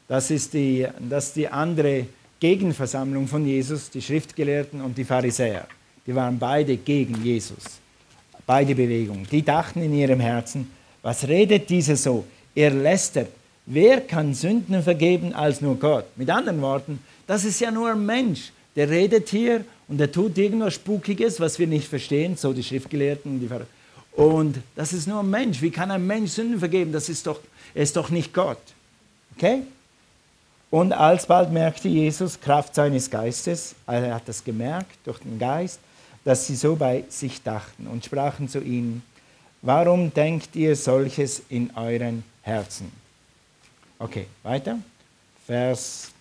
[0.08, 2.06] Das ist die, das ist die andere
[2.40, 5.68] Gegenversammlung von Jesus, die Schriftgelehrten und die Pharisäer
[6.10, 7.80] die waren beide gegen Jesus.
[8.48, 9.28] Beide Bewegungen.
[9.32, 10.72] Die dachten in ihrem Herzen,
[11.04, 12.26] was redet dieser so?
[12.56, 13.30] Er lästert.
[13.68, 16.06] Wer kann Sünden vergeben als nur Gott?
[16.16, 16.98] Mit anderen Worten,
[17.28, 18.52] das ist ja nur ein Mensch.
[18.76, 23.40] Der redet hier und der tut irgendwas Spukiges, was wir nicht verstehen, so die Schriftgelehrten.
[23.40, 23.48] Die
[24.14, 25.62] und das ist nur ein Mensch.
[25.62, 26.92] Wie kann ein Mensch Sünden vergeben?
[26.92, 27.40] Das ist doch,
[27.74, 28.62] er ist doch nicht Gott.
[29.36, 29.64] Okay?
[30.72, 35.80] Und alsbald merkte Jesus Kraft seines Geistes, also er hat das gemerkt durch den Geist,
[36.24, 39.02] dass sie so bei sich dachten und sprachen zu ihnen,
[39.62, 42.92] warum denkt ihr solches in euren Herzen?
[43.98, 44.80] Okay, weiter.
[45.48, 46.12] Vers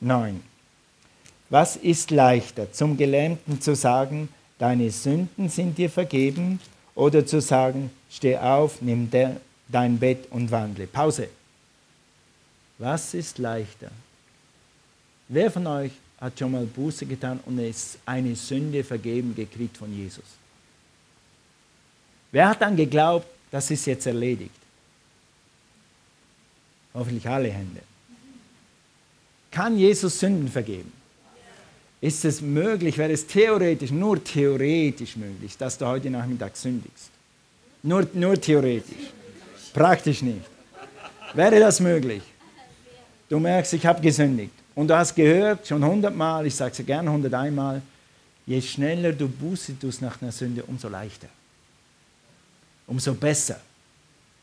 [0.00, 0.42] 9.
[1.50, 6.60] Was ist leichter, zum Gelähmten zu sagen, deine Sünden sind dir vergeben,
[6.98, 9.36] oder zu sagen, steh auf, nimm de,
[9.68, 10.88] dein Bett und wandle?
[10.88, 11.28] Pause.
[12.78, 13.90] Was ist leichter?
[15.28, 19.96] Wer von euch hat schon mal Buße getan und es eine Sünde vergeben gekriegt von
[19.96, 20.24] Jesus.
[22.32, 24.50] Wer hat dann geglaubt, das ist jetzt erledigt?
[26.92, 27.80] Hoffentlich alle Hände.
[29.52, 30.92] Kann Jesus Sünden vergeben?
[32.00, 37.10] Ist es möglich, wäre es theoretisch, nur theoretisch möglich, dass du heute Nachmittag sündigst.
[37.82, 39.12] Nur, nur theoretisch.
[39.72, 40.46] Praktisch nicht.
[41.34, 42.22] Wäre das möglich?
[43.28, 44.52] Du merkst, ich habe gesündigt.
[44.74, 47.82] Und du hast gehört, schon hundertmal, ich sage es gerne hunderteinmal,
[48.46, 51.28] je schneller du Buße tust nach einer Sünde, umso leichter.
[52.86, 53.60] Umso besser.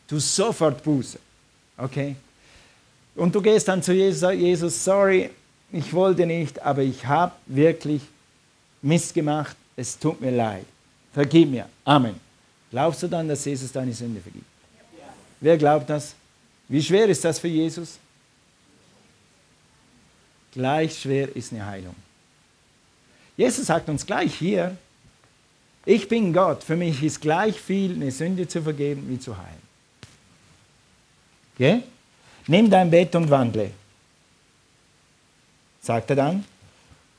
[0.07, 1.17] Du sofort Buße.
[1.77, 2.15] Okay?
[3.15, 5.29] Und du gehst dann zu Jesus, Jesus, sorry,
[5.71, 8.01] ich wollte nicht, aber ich habe wirklich
[8.81, 10.65] Mist gemacht, es tut mir leid.
[11.13, 11.67] Vergib mir.
[11.83, 12.19] Amen.
[12.71, 14.45] Glaubst du dann, dass Jesus deine Sünde vergibt?
[14.97, 15.05] Ja.
[15.39, 16.13] Wer glaubt das?
[16.67, 17.97] Wie schwer ist das für Jesus?
[20.51, 21.95] Gleich schwer ist eine Heilung.
[23.37, 24.77] Jesus sagt uns gleich hier,
[25.85, 29.61] ich bin Gott, für mich ist gleich viel eine Sünde zu vergeben wie zu heilen.
[31.53, 31.83] Okay?
[32.47, 33.71] Nimm dein Bett und wandle,
[35.85, 36.43] sagt er dann.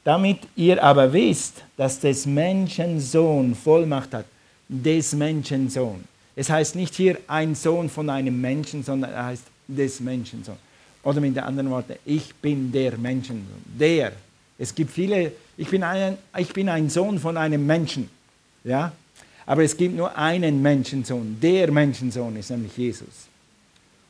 [0.04, 4.26] Damit ihr aber wisst, dass des Menschen Sohn Vollmacht hat.
[4.68, 6.04] Des Menschen Sohn.
[6.34, 10.58] Es heißt nicht hier ein Sohn von einem Menschen, sondern er heißt des Menschen Sohn.
[11.02, 13.62] Oder mit anderen Worten, ich bin der Menschensohn.
[13.78, 14.12] Der.
[14.58, 18.10] Es gibt viele, ich bin ein, ich bin ein Sohn von einem Menschen.
[18.64, 18.92] Ja?
[19.46, 21.38] Aber es gibt nur einen Menschensohn.
[21.40, 23.28] Der Menschensohn ist nämlich Jesus.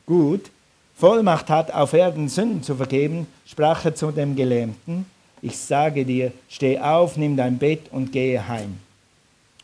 [0.07, 0.49] Gut,
[0.97, 5.05] Vollmacht hat, auf Erden Sünden zu vergeben, sprach er zu dem Gelähmten,
[5.43, 8.79] ich sage dir, steh auf, nimm dein Bett und gehe heim.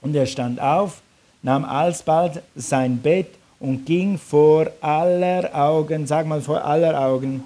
[0.01, 1.01] Und er stand auf,
[1.41, 7.43] nahm alsbald sein Bett und ging vor aller Augen, sag mal vor aller Augen,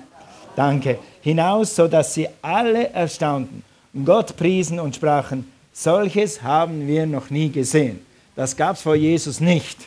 [0.58, 3.64] danke, hinaus, sodass sie alle erstaunten,
[4.04, 8.06] Gott priesen und sprachen, solches haben wir noch nie gesehen.
[8.36, 9.78] Das gab es vor Jesus nicht.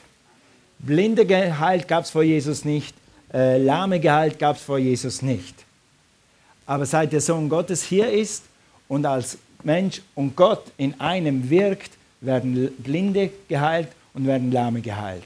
[0.78, 2.94] Blinde geheilt gab es vor Jesus nicht
[3.32, 5.54] äh, Lahme geheilt gab es vor Jesus nicht.
[6.66, 8.44] Aber seit der Sohn Gottes hier ist
[8.88, 15.24] und als Mensch und Gott in einem wirkt, werden Blinde geheilt und werden Lahme geheilt.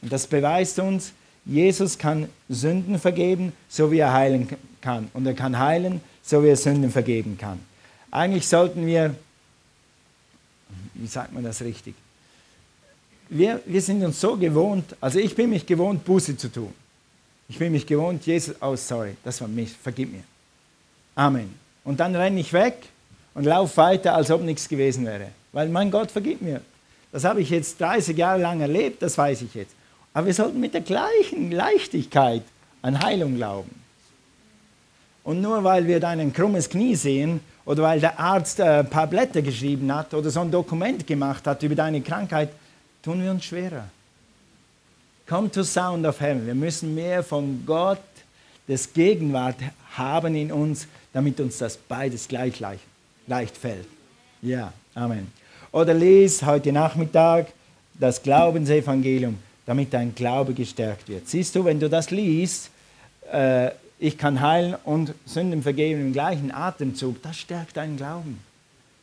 [0.00, 1.12] Und das beweist uns,
[1.44, 4.48] Jesus kann Sünden vergeben, so wie er heilen
[4.80, 5.08] kann.
[5.12, 7.58] Und er kann heilen, so wie er Sünden vergeben kann.
[8.10, 9.14] Eigentlich sollten wir,
[10.94, 11.94] wie sagt man das richtig?
[13.28, 16.72] Wir, wir sind uns so gewohnt, also ich bin mich gewohnt, Buße zu tun.
[17.48, 20.24] Ich bin mich gewohnt, Jesus, oh sorry, das war mich, vergib mir.
[21.14, 21.54] Amen.
[21.84, 22.76] Und dann renne ich weg
[23.34, 25.28] und laufe weiter, als ob nichts gewesen wäre.
[25.52, 26.60] Weil mein Gott vergib mir.
[27.10, 29.74] Das habe ich jetzt 30 Jahre lang erlebt, das weiß ich jetzt.
[30.14, 32.42] Aber wir sollten mit der gleichen Leichtigkeit
[32.80, 33.70] an Heilung glauben.
[35.24, 38.90] Und nur weil wir da ein krummes Knie sehen oder weil der Arzt äh, ein
[38.90, 42.50] paar Blätter geschrieben hat oder so ein Dokument gemacht hat über deine Krankheit,
[43.02, 43.84] tun wir uns schwerer.
[45.32, 46.46] Come to Sound of Heaven.
[46.46, 48.02] Wir müssen mehr von Gott,
[48.68, 49.56] des Gegenwart
[49.96, 52.82] haben in uns, damit uns das beides gleich leicht,
[53.26, 53.86] leicht fällt.
[54.42, 55.32] Ja, Amen.
[55.72, 57.46] Oder lies heute Nachmittag
[57.94, 61.26] das Glaubensevangelium, damit dein Glaube gestärkt wird.
[61.26, 62.68] Siehst du, wenn du das liest,
[63.32, 68.38] äh, ich kann heilen und Sünden vergeben im gleichen Atemzug, das stärkt deinen Glauben.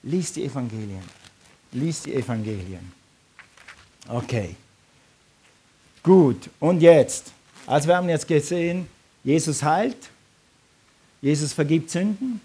[0.04, 1.02] Lies die Evangelien.
[1.72, 2.92] Lies die Evangelien.
[4.08, 4.56] Okay.
[6.04, 7.32] Gut, und jetzt?
[7.68, 8.88] Also wir haben jetzt gesehen,
[9.24, 9.98] Jesus heilt,
[11.22, 12.42] Jesus vergibt Sünden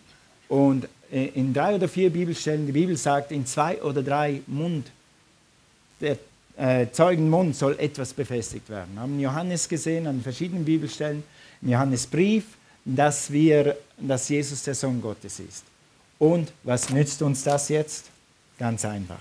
[0.48, 4.90] und in drei oder vier Bibelstellen, die Bibel sagt, in zwei oder drei Mund,
[6.00, 6.18] der
[6.56, 8.94] äh, Zeugenmund soll etwas befestigt werden.
[8.94, 11.22] Wir haben Johannes gesehen an verschiedenen Bibelstellen,
[11.62, 12.44] im Johannesbrief,
[12.84, 15.64] dass, wir, dass Jesus der Sohn Gottes ist.
[16.18, 18.06] Und was nützt uns das jetzt?
[18.58, 19.20] Ganz einfach.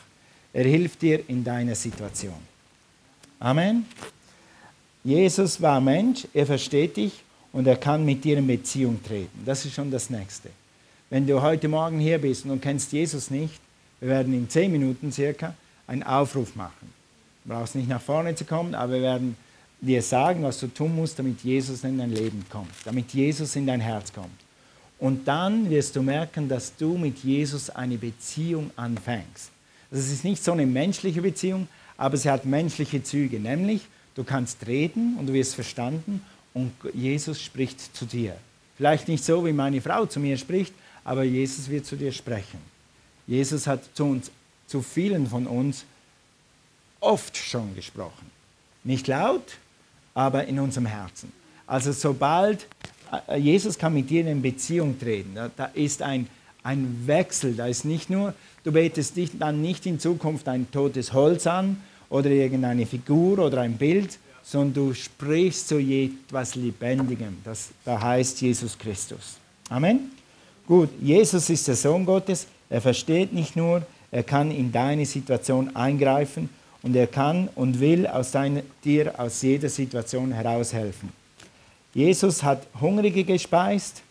[0.52, 2.34] Er hilft dir in deiner Situation.
[3.40, 3.86] Amen.
[5.04, 7.12] Jesus war Mensch, er versteht dich
[7.52, 9.44] und er kann mit dir in Beziehung treten.
[9.46, 10.50] Das ist schon das Nächste.
[11.10, 13.60] Wenn du heute Morgen hier bist und kennst Jesus nicht,
[14.00, 15.54] wir werden in zehn Minuten circa
[15.88, 16.94] einen Aufruf machen.
[17.44, 19.36] Du brauchst nicht nach vorne zu kommen, aber wir werden
[19.82, 23.68] dir sagen, was du tun musst, damit Jesus in dein Leben kommt, damit Jesus in
[23.68, 24.30] dein Herz kommt.
[25.00, 29.52] Und dann wirst du merken, dass du mit Jesus eine Beziehung anfängst.
[29.92, 33.82] Das ist nicht so eine menschliche Beziehung, aber sie hat menschliche Züge, nämlich
[34.16, 36.22] Du kannst reden und du wirst verstanden
[36.54, 38.36] und Jesus spricht zu dir.
[38.78, 40.74] Vielleicht nicht so, wie meine Frau zu mir spricht,
[41.04, 42.60] aber Jesus wird zu dir sprechen.
[43.28, 44.32] Jesus hat zu uns,
[44.68, 45.86] zu vielen von uns
[47.00, 48.32] oft schon gesprochen.
[48.84, 49.58] Nicht laut,
[50.14, 51.32] aber in unserem Herzen.
[51.66, 52.68] Also sobald
[53.28, 56.28] äh, Jesus kann mit dir in Beziehung treten, da, da ist ein,
[56.64, 61.14] ein Wechsel, da ist nicht nur, du betest dich dann nicht in Zukunft ein totes
[61.14, 61.82] Holz an
[62.14, 67.38] oder irgendeine Figur oder ein Bild, sondern du sprichst zu etwas Lebendigem.
[67.44, 69.38] Das, da heißt Jesus Christus.
[69.68, 70.12] Amen.
[70.68, 72.46] Gut, Jesus ist der Sohn Gottes.
[72.70, 76.50] Er versteht nicht nur, er kann in deine Situation eingreifen
[76.84, 81.10] und er kann und will aus deiner, dir aus jeder Situation heraushelfen.
[81.96, 84.04] Jesus hat Hungrige gespeist,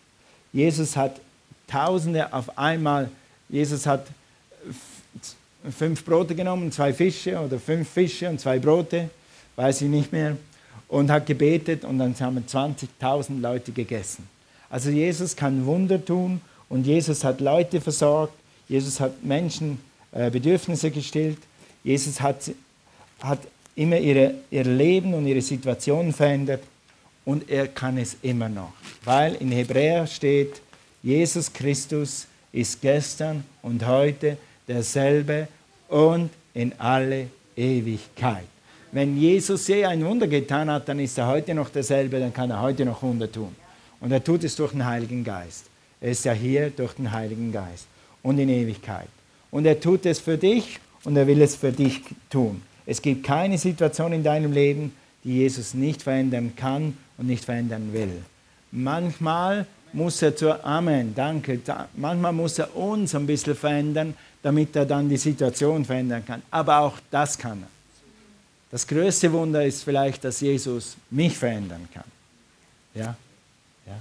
[0.52, 1.20] Jesus hat
[1.68, 3.10] Tausende auf einmal,
[3.48, 4.06] Jesus hat
[5.70, 9.10] fünf Brote genommen, zwei Fische oder fünf Fische und zwei Brote,
[9.56, 10.36] weiß ich nicht mehr,
[10.88, 14.28] und hat gebetet und dann haben 20.000 Leute gegessen.
[14.68, 18.34] Also Jesus kann Wunder tun und Jesus hat Leute versorgt,
[18.68, 19.78] Jesus hat Menschen
[20.12, 21.38] äh, Bedürfnisse gestillt,
[21.84, 22.50] Jesus hat,
[23.22, 23.40] hat
[23.74, 26.62] immer ihre, ihr Leben und ihre Situation verändert
[27.24, 28.72] und er kann es immer noch.
[29.04, 30.60] Weil in Hebräer steht,
[31.02, 34.36] Jesus Christus ist gestern und heute
[34.68, 35.48] derselbe
[35.88, 38.46] und in alle Ewigkeit.
[38.92, 42.50] Wenn Jesus je ein Wunder getan hat, dann ist er heute noch derselbe, dann kann
[42.50, 43.54] er heute noch Wunder tun.
[44.00, 45.66] Und er tut es durch den Heiligen Geist.
[46.00, 47.86] Er ist ja hier durch den Heiligen Geist
[48.22, 49.08] und in Ewigkeit.
[49.50, 52.62] Und er tut es für dich und er will es für dich tun.
[52.84, 54.92] Es gibt keine Situation in deinem Leben,
[55.24, 58.22] die Jesus nicht verändern kann und nicht verändern will.
[58.72, 61.60] Manchmal muss er zur Amen, danke.
[61.94, 66.42] Manchmal muss er uns ein bisschen verändern, damit er dann die Situation verändern kann.
[66.50, 67.68] Aber auch das kann er.
[68.70, 72.04] Das größte Wunder ist vielleicht, dass Jesus mich verändern kann.
[72.94, 73.14] Ja?
[73.86, 74.00] Ja?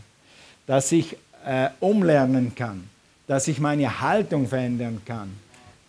[0.66, 2.90] Dass ich äh, umlernen kann,
[3.28, 5.30] dass ich meine Haltung verändern kann,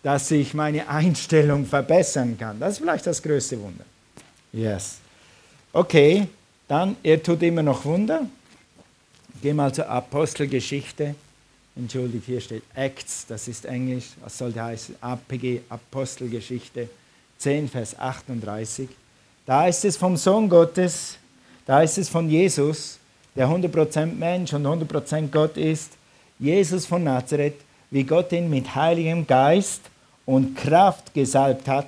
[0.03, 2.59] dass ich meine Einstellung verbessern kann.
[2.59, 3.85] Das ist vielleicht das größte Wunder.
[4.51, 4.97] Yes.
[5.71, 6.27] Okay,
[6.67, 8.27] dann, er tut immer noch Wunder.
[9.41, 11.15] Gehen wir mal zur Apostelgeschichte.
[11.75, 14.95] Entschuldigt, hier steht Acts, das ist Englisch, was sollte heißen?
[15.01, 16.87] APG, Apostelgeschichte
[17.39, 18.87] 10, Vers 38.
[19.43, 21.17] Da ist es vom Sohn Gottes,
[21.65, 22.99] da ist es von Jesus,
[23.35, 25.93] der 100% Mensch und 100% Gott ist,
[26.37, 27.57] Jesus von Nazareth,
[27.89, 29.81] wie Gott ihn mit heiligem Geist
[30.27, 31.87] und Kraft gesalbt hat,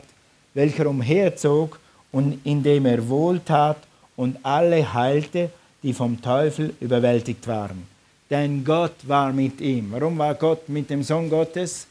[0.55, 1.79] welcher umherzog
[2.11, 3.77] und indem er wohltat
[4.15, 5.51] und alle heilte,
[5.83, 7.94] die vom Teufel überwältigt waren.
[8.29, 9.91] Denn Gott war mit ihm.
[9.91, 11.87] Warum war Gott mit dem Sohn Gottes?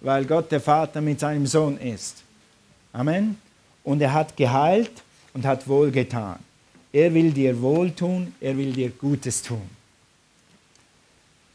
[0.00, 2.22] Weil Gott der Vater mit seinem Sohn ist.
[2.92, 3.38] Amen.
[3.84, 4.90] Und er hat geheilt
[5.32, 6.38] und hat wohlgetan.
[6.92, 9.68] Er will dir wohltun, er will dir Gutes tun.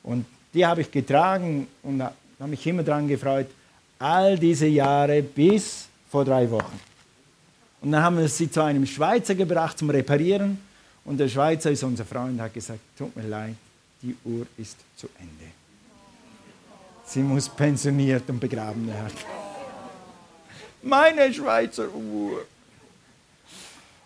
[0.02, 2.14] Und die habe ich getragen und habe
[2.50, 3.46] mich immer daran gefreut,
[3.98, 6.80] all diese Jahre bis vor drei Wochen.
[7.82, 10.58] Und dann haben wir sie zu einem Schweizer gebracht zum Reparieren
[11.04, 13.54] und der Schweizer ist unser Freund, hat gesagt, tut mir leid,
[14.02, 15.52] die Uhr ist zu Ende.
[17.04, 19.12] Sie muss pensioniert und begraben werden.
[20.82, 22.44] Meine Schweizer Uhr.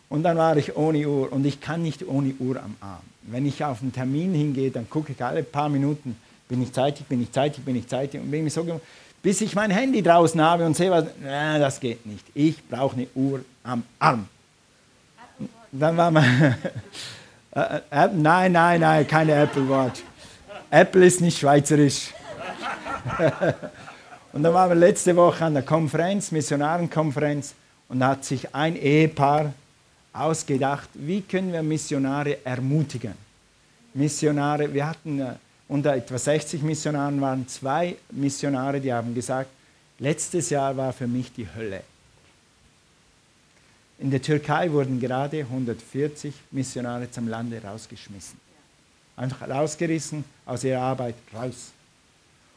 [0.09, 3.03] Und dann war ich ohne Uhr und ich kann nicht ohne Uhr am Arm.
[3.23, 6.17] Wenn ich auf einen Termin hingehe, dann gucke ich alle paar Minuten,
[6.55, 8.81] bin ich zeitig, bin ich zeitig, bin ich zeitig und bin ich so
[9.23, 12.25] bis ich mein Handy draußen habe und sehe, was, äh, das geht nicht.
[12.35, 14.29] Ich brauche eine Uhr am Arm.
[15.73, 16.25] Dann war man,
[17.51, 20.03] äh, äh, nein, nein, nein, keine Apple Watch.
[20.71, 22.13] Apple ist nicht schweizerisch.
[24.33, 27.55] und dann waren wir letzte Woche an der Konferenz, Missionarenkonferenz,
[27.89, 29.55] und da hat sich ein Ehepaar
[30.13, 33.15] ausgedacht, wie können wir Missionare ermutigen.
[33.95, 35.33] Missionare, wir hatten äh,
[35.69, 39.51] unter etwa 60 Missionaren waren zwei Missionare, die haben gesagt,
[39.99, 41.83] letztes Jahr war für mich die Hölle.
[43.99, 48.39] In der Türkei wurden gerade 140 Missionare zum Lande rausgeschmissen.
[49.17, 51.71] Einfach rausgerissen aus ihrer Arbeit, raus.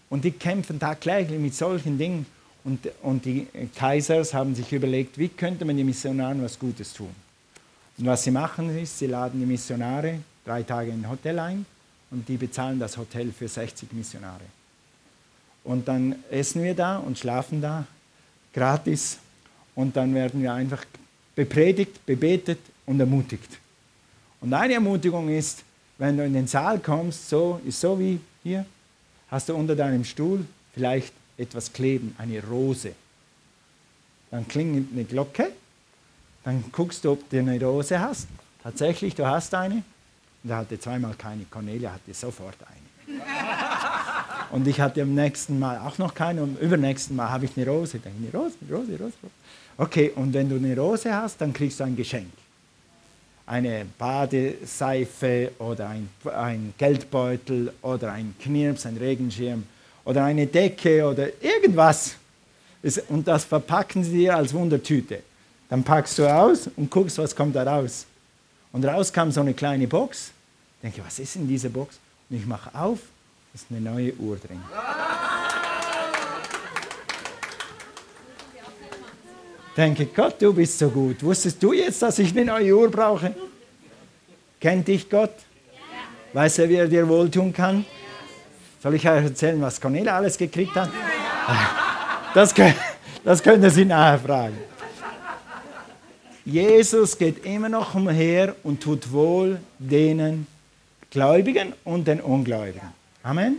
[0.10, 2.26] Und die kämpfen tagtäglich mit solchen Dingen.
[2.64, 7.16] Und, und die Kaisers haben sich überlegt, wie könnte man den Missionaren was Gutes tun.
[7.98, 11.66] Und was sie machen ist, sie laden die Missionare drei Tage in ein Hotel ein
[12.12, 14.44] und die bezahlen das Hotel für 60 Missionare.
[15.64, 17.86] Und dann essen wir da und schlafen da
[18.54, 19.18] gratis
[19.76, 20.86] und dann werden wir einfach
[21.36, 23.60] bepredigt, bebetet und ermutigt.
[24.42, 25.64] Und eine Ermutigung ist,
[25.98, 28.66] wenn du in den Saal kommst, so ist so wie hier,
[29.30, 32.94] hast du unter deinem Stuhl vielleicht etwas kleben, eine Rose.
[34.32, 35.52] Dann klingelt eine Glocke
[36.44, 38.28] Dann guckst du, ob du eine Rose hast.
[38.64, 39.84] Tatsächlich, du hast eine.
[40.44, 41.46] Und er hatte zweimal keine.
[41.50, 43.22] Cornelia hatte sofort eine.
[44.52, 46.44] Und ich hatte am nächsten Mal auch noch keine.
[46.44, 48.00] Und übernächsten Mal habe ich eine Rose.
[48.00, 49.14] Dann eine Rose, eine Rose, eine Rose.
[49.80, 52.32] Okay, und wenn du eine Rose hast, dann kriegst du ein Geschenk.
[53.46, 59.64] Eine Badeseife oder ein, ein Geldbeutel oder ein Knirps, ein Regenschirm
[60.04, 62.16] oder eine Decke oder irgendwas.
[63.08, 65.22] Und das verpacken sie dir als Wundertüte.
[65.70, 68.06] Dann packst du aus und guckst, was kommt da raus.
[68.72, 70.32] Und raus kam so eine kleine Box.
[70.78, 71.98] Ich denke, was ist in dieser Box?
[72.30, 73.00] Und ich mache auf,
[73.54, 74.62] ist eine neue Uhr drin.
[79.78, 81.24] denke, Gott, du bist so gut.
[81.24, 83.34] Wusstest du jetzt, dass ich eine neue Uhr brauche?
[84.60, 85.34] Kennt dich Gott?
[86.34, 87.86] Weiß er, wie er dir wohltun kann?
[88.82, 90.90] Soll ich euch erzählen, was Cornelia alles gekriegt hat?
[92.34, 92.54] Das,
[93.24, 94.58] das könnt ihr sie nachher fragen.
[96.48, 100.48] Jesus geht immer noch umher und tut wohl denen
[101.12, 102.88] Gläubigen und den Ungläubigen.
[103.22, 103.58] Amen.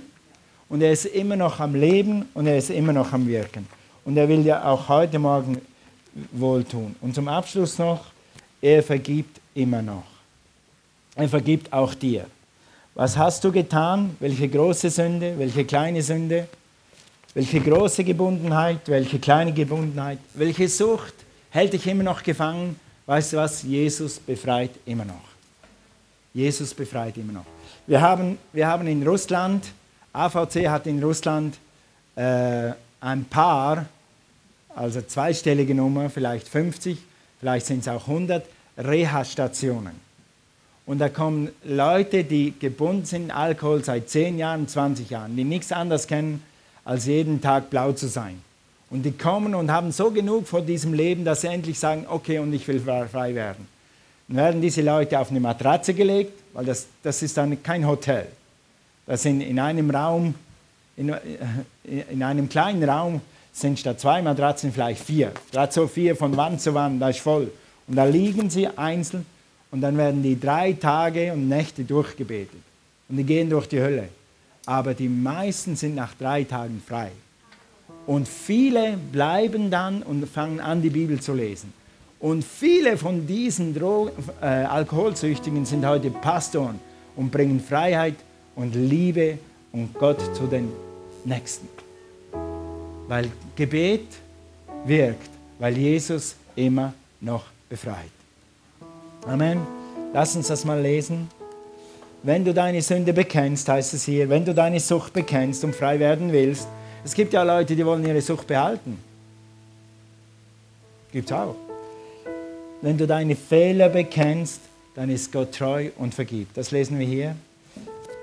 [0.71, 3.67] Und er ist immer noch am Leben und er ist immer noch am Wirken.
[4.07, 5.61] Und er will ja auch heute Morgen
[6.33, 6.97] wohltun.
[7.03, 8.07] Und zum Abschluss noch,
[8.63, 10.05] er vergibt immer noch.
[11.15, 12.25] Er vergibt auch dir.
[12.95, 14.17] Was hast du getan?
[14.19, 15.35] Welche große Sünde?
[15.37, 16.49] Welche kleine Sünde?
[17.35, 18.81] Welche große Gebundenheit?
[18.87, 20.21] Welche kleine Gebundenheit?
[20.33, 21.28] Welche Sucht?
[21.59, 22.79] Hält dich immer noch gefangen.
[23.07, 23.65] Weißt du was?
[23.65, 25.25] Jesus befreit immer noch.
[26.33, 27.47] Jesus befreit immer noch.
[27.85, 29.65] Wir haben, wir haben in Russland,
[30.13, 31.59] AVC hat in Russland
[32.15, 33.87] äh, ein paar,
[34.77, 36.97] also zweistellige Nummer, vielleicht 50,
[37.41, 38.47] vielleicht sind es auch 100,
[38.77, 40.01] Reha-Stationen.
[40.87, 45.45] Und da kommen Leute, die gebunden sind in Alkohol seit 10 Jahren, 20 Jahren, die
[45.45, 46.41] nichts anderes kennen,
[46.85, 48.43] als jeden Tag blau zu sein.
[48.91, 52.39] Und die kommen und haben so genug von diesem Leben, dass sie endlich sagen, okay,
[52.39, 53.67] und ich will frei werden.
[54.29, 58.27] Dann werden diese Leute auf eine Matratze gelegt, weil das, das ist dann kein Hotel.
[59.07, 60.35] Das sind in einem Raum,
[60.97, 61.19] in, äh,
[62.11, 63.21] in einem kleinen Raum
[63.53, 65.33] sind statt zwei Matratzen vielleicht vier.
[65.51, 67.51] Gerade so vier von Wand zu Wand, da ist voll.
[67.87, 69.27] Und da liegen sie einzeln
[69.71, 72.61] und dann werden die drei Tage und Nächte durchgebetet.
[73.09, 74.09] Und die gehen durch die Hölle.
[74.67, 77.11] Aber die meisten sind nach drei Tagen frei.
[78.09, 81.75] Und viele bleiben dann und fangen an, die Bibel zu lesen.
[82.19, 86.81] Und viele von diesen Dro äh, Alkoholsüchtigen sind heute Pastoren
[87.17, 88.15] und bringen Freiheit
[88.57, 89.37] und Liebe
[89.73, 90.73] und Gott zu den
[91.27, 91.69] Nächsten.
[93.09, 94.07] Weil Gebet
[94.87, 95.29] wirkt,
[95.59, 98.09] weil Jesus immer noch befreit.
[99.27, 99.61] Amen.
[100.15, 101.29] Lass uns das mal lesen.
[102.23, 106.01] Wenn du deine Sünde bekennst, heißt es hier, wenn du deine Sucht bekennst und frei
[106.01, 106.69] werden willst,
[107.09, 108.99] es gibt ja Leute, die wollen ihre Sucht behalten.
[111.11, 111.55] Gibt es auch.
[112.83, 114.61] Wenn du deine Fehler bekennst,
[114.95, 116.55] dann ist Gott treu und vergibt.
[116.55, 117.35] Das lesen wir hier.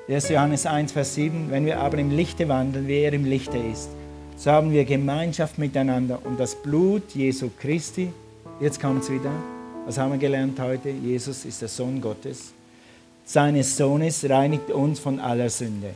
[0.08, 0.30] 1.
[0.30, 1.50] Johannes 1, Vers 7.
[1.50, 3.90] Wenn wir aber im Lichte wandeln, wie er im Lichte ist,
[4.38, 8.12] so haben wir Gemeinschaft miteinander und das Blut Jesu Christi,
[8.60, 9.32] jetzt kommt es wieder,
[9.88, 10.92] was haben wir gelernt heute?
[10.92, 12.54] Jesus ist der Sohn Gottes.
[13.26, 15.96] Seines Sohnes reinigt uns von aller Sünde.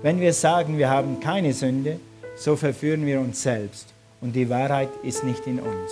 [0.00, 2.00] Wenn wir sagen, wir haben keine Sünde,
[2.40, 3.88] so verführen wir uns selbst
[4.22, 5.90] und die Wahrheit ist nicht in uns.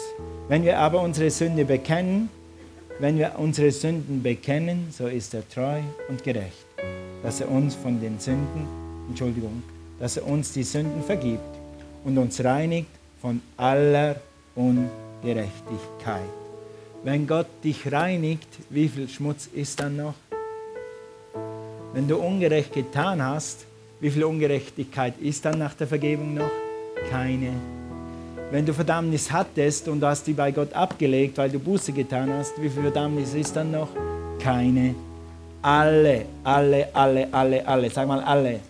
[0.48, 2.30] Wenn wir aber unsere Sünde bekennen,
[3.00, 6.64] wenn wir unsere Sünden bekennen, so ist er treu und gerecht,
[7.22, 8.66] dass er uns von den Sünden,
[9.08, 9.62] Entschuldigung,
[10.00, 11.42] dass er uns die Sünden vergibt
[12.04, 12.88] und uns reinigt
[13.20, 14.16] von aller
[14.54, 16.22] Ungerechtigkeit.
[17.04, 20.14] Wenn Gott dich reinigt, wie viel Schmutz ist dann noch?
[21.92, 23.67] Wenn du ungerecht getan hast,
[24.00, 26.50] wie viel Ungerechtigkeit ist dann nach der Vergebung noch?
[27.10, 27.52] Keine.
[28.50, 32.60] Wenn du Verdammnis hattest und hast die bei Gott abgelegt, weil du Buße getan hast,
[32.62, 33.88] wie viel Verdammnis ist dann noch?
[34.38, 34.94] Keine.
[35.60, 37.90] Alle, alle, alle, alle, alle.
[37.90, 38.60] Sag mal alle.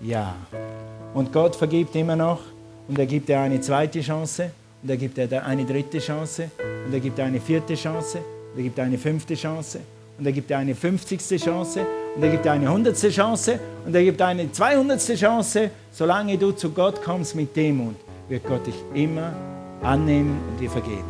[0.00, 0.34] Ja.
[1.14, 2.40] Und Gott vergibt immer noch
[2.88, 4.50] und er gibt dir eine zweite Chance
[4.82, 6.50] und er gibt dir eine dritte Chance
[6.86, 8.18] und er gibt dir eine vierte Chance
[8.50, 9.80] und er gibt dir eine fünfte Chance
[10.18, 13.94] und er gibt dir eine fünfzigste Chance und er gibt dir eine hundertste Chance und
[13.94, 15.70] er gibt dir eine zweihundertste Chance.
[15.92, 17.96] Solange du zu Gott kommst mit Demut,
[18.28, 19.32] wird Gott dich immer
[19.82, 21.04] annehmen und dir vergeben.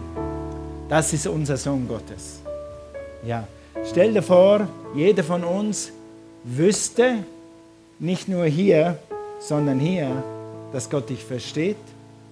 [0.89, 2.41] Das ist unser Sohn Gottes.
[3.25, 3.47] Ja,
[3.89, 5.93] stell dir vor, jeder von uns
[6.45, 7.19] wüsste,
[7.99, 8.99] nicht nur hier,
[9.39, 10.11] sondern hier,
[10.73, 11.77] dass Gott dich versteht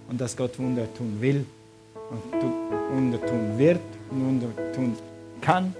[0.08, 1.44] und dass Gott Wunder tun will
[2.10, 2.42] und
[2.92, 4.96] Wunder tun wird und Wunder tun
[5.40, 5.74] kann.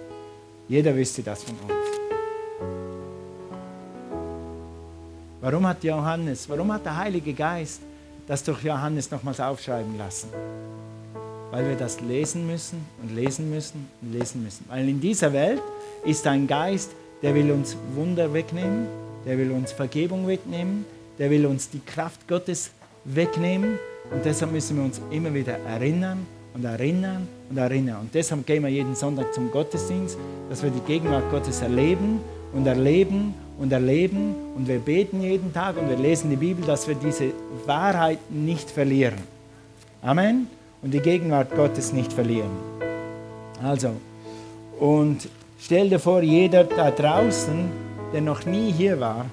[0.69, 1.90] Jeder wüsste das von uns.
[5.41, 7.81] Warum hat Johannes, warum hat der Heilige Geist
[8.27, 10.29] das durch Johannes nochmals aufschreiben lassen?
[11.51, 14.65] weil wir das lesen müssen und lesen müssen und lesen müssen.
[14.69, 15.63] Weil in dieser Welt
[16.05, 16.91] ist ein Geist,
[17.23, 18.87] der will uns Wunder wegnehmen,
[19.27, 20.85] der will uns Vergebung wegnehmen,
[21.19, 22.71] der will uns die Kraft Gottes
[23.05, 23.79] wegnehmen.
[24.11, 28.01] Und deshalb müssen wir uns immer wieder erinnern und erinnern und erinnern.
[28.03, 30.17] Und deshalb gehen wir jeden Sonntag zum Gottesdienst,
[30.49, 32.21] dass wir die Gegenwart Gottes erleben
[32.53, 34.35] und erleben und erleben.
[34.57, 37.33] Und wir beten jeden Tag und wir lesen die Bibel, dass wir diese
[37.67, 39.19] Wahrheit nicht verlieren.
[40.03, 40.49] Amen.
[40.83, 42.51] Und die Gegenwart Gottes nicht verlieren.
[43.63, 43.91] Also,
[44.81, 45.29] und
[45.61, 47.69] stell dir vor, jeder da draußen,
[48.15, 49.27] der noch nie hier war,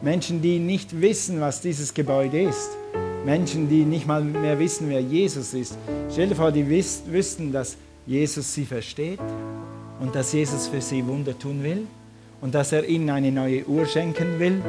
[0.00, 2.70] Menschen, die nicht wissen, was dieses Gebäude ist,
[3.26, 5.76] Menschen, die nicht mal mehr wissen, wer Jesus ist.
[6.10, 9.20] Stell dir vor, die wüssten, dass Jesus sie versteht
[10.00, 11.86] und dass Jesus für sie Wunder tun will
[12.40, 14.60] und dass er ihnen eine neue Uhr schenken will,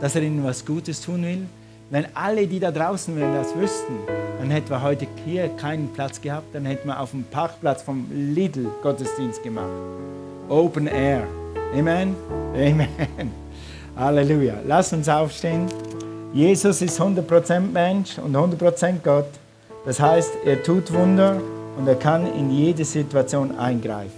[0.00, 1.46] dass er ihnen was Gutes tun will.
[1.90, 3.94] Wenn alle, die da draußen wären, das wüssten,
[4.38, 8.06] dann hätten wir heute hier keinen Platz gehabt, dann hätten wir auf dem Parkplatz vom
[8.12, 9.68] Lidl Gottesdienst gemacht.
[10.48, 11.26] Open Air.
[11.74, 12.14] Amen.
[12.54, 12.88] Amen.
[13.96, 14.54] Halleluja.
[14.66, 15.66] Lass uns aufstehen.
[16.32, 19.26] Jesus ist 100% Mensch und 100% Gott.
[19.84, 21.40] Das heißt, er tut Wunder
[21.76, 24.08] und er kann in jede Situation eingreifen.